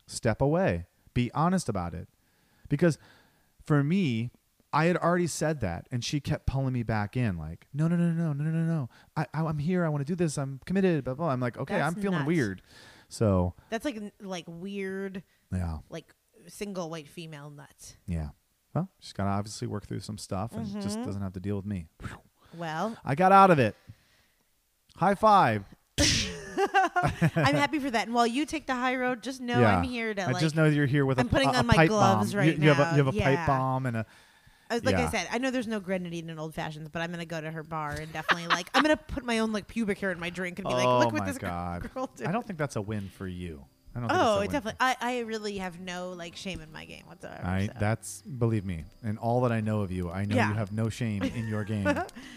[0.07, 0.87] step away.
[1.15, 2.09] Be honest about it.
[2.69, 2.99] Because
[3.65, 4.31] for me,
[4.73, 7.97] I had already said that, and she kept pulling me back in, like, no, no,
[7.97, 9.87] no, no, no, no, no, I, I, am here.
[9.87, 10.37] I want to do this.
[10.37, 11.05] I'm committed.
[11.05, 11.31] Blah blah.
[11.31, 12.27] I'm like, okay, That's I'm feeling nuts.
[12.27, 12.63] weird.
[13.09, 15.23] So that's like like weird.
[15.53, 15.79] Yeah.
[15.89, 16.13] Like
[16.49, 17.97] single white female nuts.
[18.07, 18.31] Yeah.
[18.77, 20.81] Well, she's got to obviously work through some stuff, and Mm-hmm.
[20.81, 21.87] just doesn't have to deal with me.
[22.57, 23.75] Well, I got out of it.
[24.97, 25.65] High five.
[27.37, 28.07] I'm happy for that.
[28.07, 29.77] And while you take the high road, just know yeah.
[29.77, 30.41] I'm here to I like.
[30.41, 32.39] just know you're here with I'm a, putting a- a on my gloves bomb.
[32.39, 32.91] right you, you have a, now.
[32.97, 33.37] you have a Yeah.
[33.37, 34.07] pipe bomb and a
[34.69, 37.13] I was like I said, I know there's no grenadine in old fashions, but I'm
[37.13, 39.99] gonna go to her bar and definitely like I'm gonna put my own like pubic
[39.99, 41.89] hair in my drink and be oh like, look what this god.
[41.95, 42.27] girl did.
[42.27, 43.65] I don't think that's a win for you.
[43.97, 44.77] I don't Oh, it definitely.
[44.81, 47.41] I, I really have no like shame in my game whatsoever.
[47.45, 47.73] I so.
[47.81, 50.49] that's believe me, and all that I know of you, I know Yeah.
[50.51, 51.89] you have no shame in your game.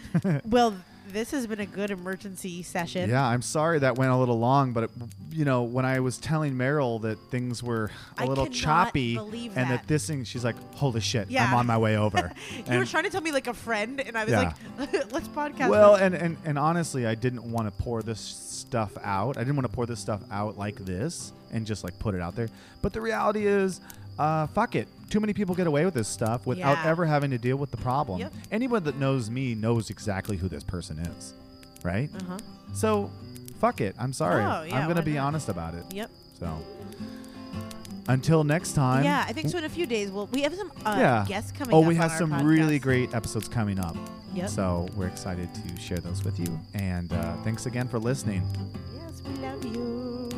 [0.44, 0.74] well,
[1.08, 3.10] this has been a good emergency session.
[3.10, 4.90] yeah, I'm sorry that went a little long, but it,
[5.32, 9.52] you know when I was telling Meryl that things were a I little choppy and
[9.54, 9.68] that.
[9.68, 11.46] that this thing, she's like, "Holy shit, yeah.
[11.46, 12.32] I'm on my way over."
[12.70, 14.52] You were trying to tell me like a friend, and I was Yeah.
[14.78, 15.68] like, let's podcast.
[15.68, 19.36] well, and, and and honestly, I didn't want to pour this stuff out.
[19.36, 22.20] I didn't want to pour this stuff out like this and just like put it
[22.20, 22.48] out there.
[22.82, 23.80] But the reality is,
[24.18, 24.88] uh, fuck it.
[25.08, 26.90] Too many people get away with this stuff without Yeah.
[26.90, 28.20] ever having to deal with the problem.
[28.20, 28.32] Yep.
[28.52, 31.34] Anyone that knows me knows exactly who this person is,
[31.82, 32.10] right?
[32.14, 32.38] uh-huh.
[32.72, 33.10] So,
[33.60, 33.96] fuck it.
[33.98, 34.44] I'm sorry.
[34.44, 35.26] Oh, yeah, I'm gonna be not?
[35.26, 35.84] honest about it.
[35.92, 36.10] Yep.
[36.38, 36.58] So,
[38.08, 39.04] until next time.
[39.04, 39.58] yeah, I think so.
[39.58, 41.24] In a few days, we'll we have some uh, yeah.
[41.26, 41.74] guests coming.
[41.74, 43.96] Oh, we have some really great episodes coming up.
[44.34, 44.48] Yep.
[44.48, 46.58] So we're excited to share those with you.
[46.74, 48.46] And uh, thanks again for listening.
[48.94, 50.28] Yes, we love you.